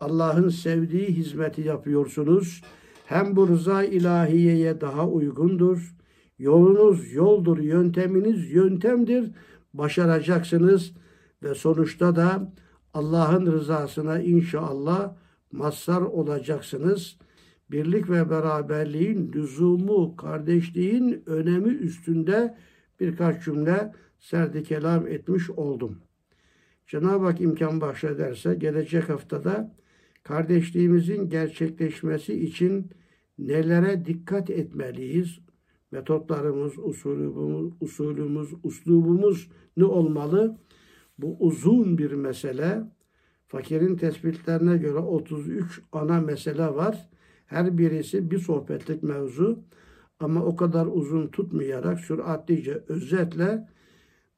Allah'ın 0.01 0.49
sevdiği 0.49 1.07
hizmeti 1.07 1.61
yapıyorsunuz. 1.61 2.63
Hem 3.07 3.37
bu 3.37 3.49
rıza 3.49 3.85
ilahiyeye 3.85 4.81
daha 4.81 5.09
uygundur. 5.09 5.95
Yolunuz 6.39 7.13
yoldur, 7.13 7.59
yönteminiz 7.59 8.51
yöntemdir. 8.51 9.31
Başaracaksınız 9.75 10.93
ve 11.43 11.55
sonuçta 11.55 12.17
da 12.17 12.53
Allah'ın 12.95 13.47
rızasına 13.47 14.21
inşallah 14.21 15.15
mazhar 15.53 16.01
olacaksınız. 16.01 17.17
Birlik 17.71 18.11
ve 18.11 18.31
beraberliğin 18.31 19.33
lüzumu, 19.33 20.17
kardeşliğin 20.17 21.23
önemi 21.27 21.69
üstünde 21.69 22.57
birkaç 23.01 23.45
cümle 23.45 23.93
serdi 24.21 24.63
kelam 24.63 25.07
etmiş 25.07 25.51
oldum. 25.51 25.99
Cenab-ı 26.87 27.25
Hak 27.25 27.41
imkan 27.41 27.81
bahşederse 27.81 28.55
gelecek 28.55 29.09
haftada 29.09 29.75
kardeşliğimizin 30.23 31.29
gerçekleşmesi 31.29 32.45
için 32.45 32.91
nelere 33.39 34.05
dikkat 34.05 34.51
etmeliyiz? 34.51 35.39
Metotlarımız, 35.91 36.79
usulümüz, 36.79 37.73
usulümüz, 37.81 38.49
uslubumuz 38.63 39.51
ne 39.77 39.85
olmalı? 39.85 40.59
Bu 41.19 41.37
uzun 41.41 41.99
bir 41.99 42.13
mesele. 42.13 42.83
Fakirin 43.47 43.97
tespitlerine 43.97 44.77
göre 44.77 44.99
33 44.99 45.81
ana 45.93 46.21
mesele 46.21 46.67
var. 46.67 47.09
Her 47.47 47.79
birisi 47.79 48.31
bir 48.31 48.39
sohbetlik 48.39 49.03
mevzu. 49.03 49.65
Ama 50.23 50.45
o 50.45 50.57
kadar 50.57 50.87
uzun 50.87 51.29
tutmayarak 51.29 52.01
süratlice, 52.01 52.85
özetle 52.89 53.69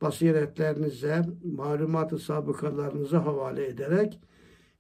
basiretlerinize, 0.02 1.22
malumatı 1.44 2.18
sabıkalarınıza 2.18 3.26
havale 3.26 3.66
ederek 3.66 4.20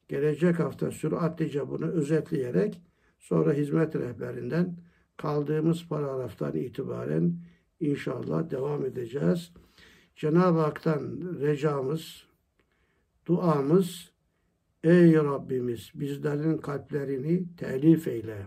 gelecek 0.08 0.58
hafta 0.58 0.90
süratlice 0.90 1.68
bunu 1.68 1.86
özetleyerek 1.86 2.82
sonra 3.18 3.52
hizmet 3.52 3.96
rehberinden 3.96 4.76
kaldığımız 5.16 5.88
paragraftan 5.88 6.56
itibaren 6.56 7.34
inşallah 7.80 8.50
devam 8.50 8.84
edeceğiz. 8.84 9.52
Cenab-ı 10.16 10.58
Hak'tan 10.58 11.20
recamız, 11.40 12.26
duamız, 13.26 14.10
ey 14.84 15.14
Rabbimiz 15.14 15.90
bizlerin 15.94 16.58
kalplerini 16.58 17.56
telif 17.56 18.08
eyle. 18.08 18.46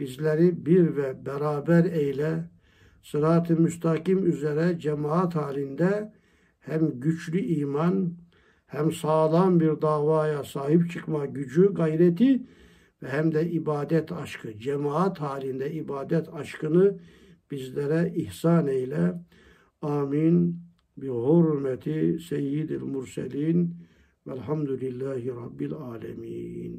Bizleri 0.00 0.66
bir 0.66 0.96
ve 0.96 1.26
beraber 1.26 1.84
eyle. 1.84 2.50
Sırat-ı 3.02 3.56
müstakim 3.56 4.26
üzere 4.26 4.78
cemaat 4.78 5.34
halinde 5.34 6.12
hem 6.60 7.00
güçlü 7.00 7.40
iman 7.40 8.16
hem 8.66 8.92
sağlam 8.92 9.60
bir 9.60 9.82
davaya 9.82 10.44
sahip 10.44 10.90
çıkma 10.90 11.26
gücü, 11.26 11.74
gayreti 11.74 12.46
ve 13.02 13.08
hem 13.08 13.34
de 13.34 13.50
ibadet 13.50 14.12
aşkı, 14.12 14.58
cemaat 14.58 15.20
halinde 15.20 15.72
ibadet 15.72 16.34
aşkını 16.34 16.98
bizlere 17.50 18.12
ihsan 18.16 18.66
eyle. 18.66 19.14
Amin. 19.82 20.66
Bi 20.96 21.08
hurmeti 21.08 22.18
seyyidil 22.28 22.82
murselin 22.82 23.74
velhamdülillahi 24.26 25.28
rabbil 25.28 25.72
alemin. 25.72 26.74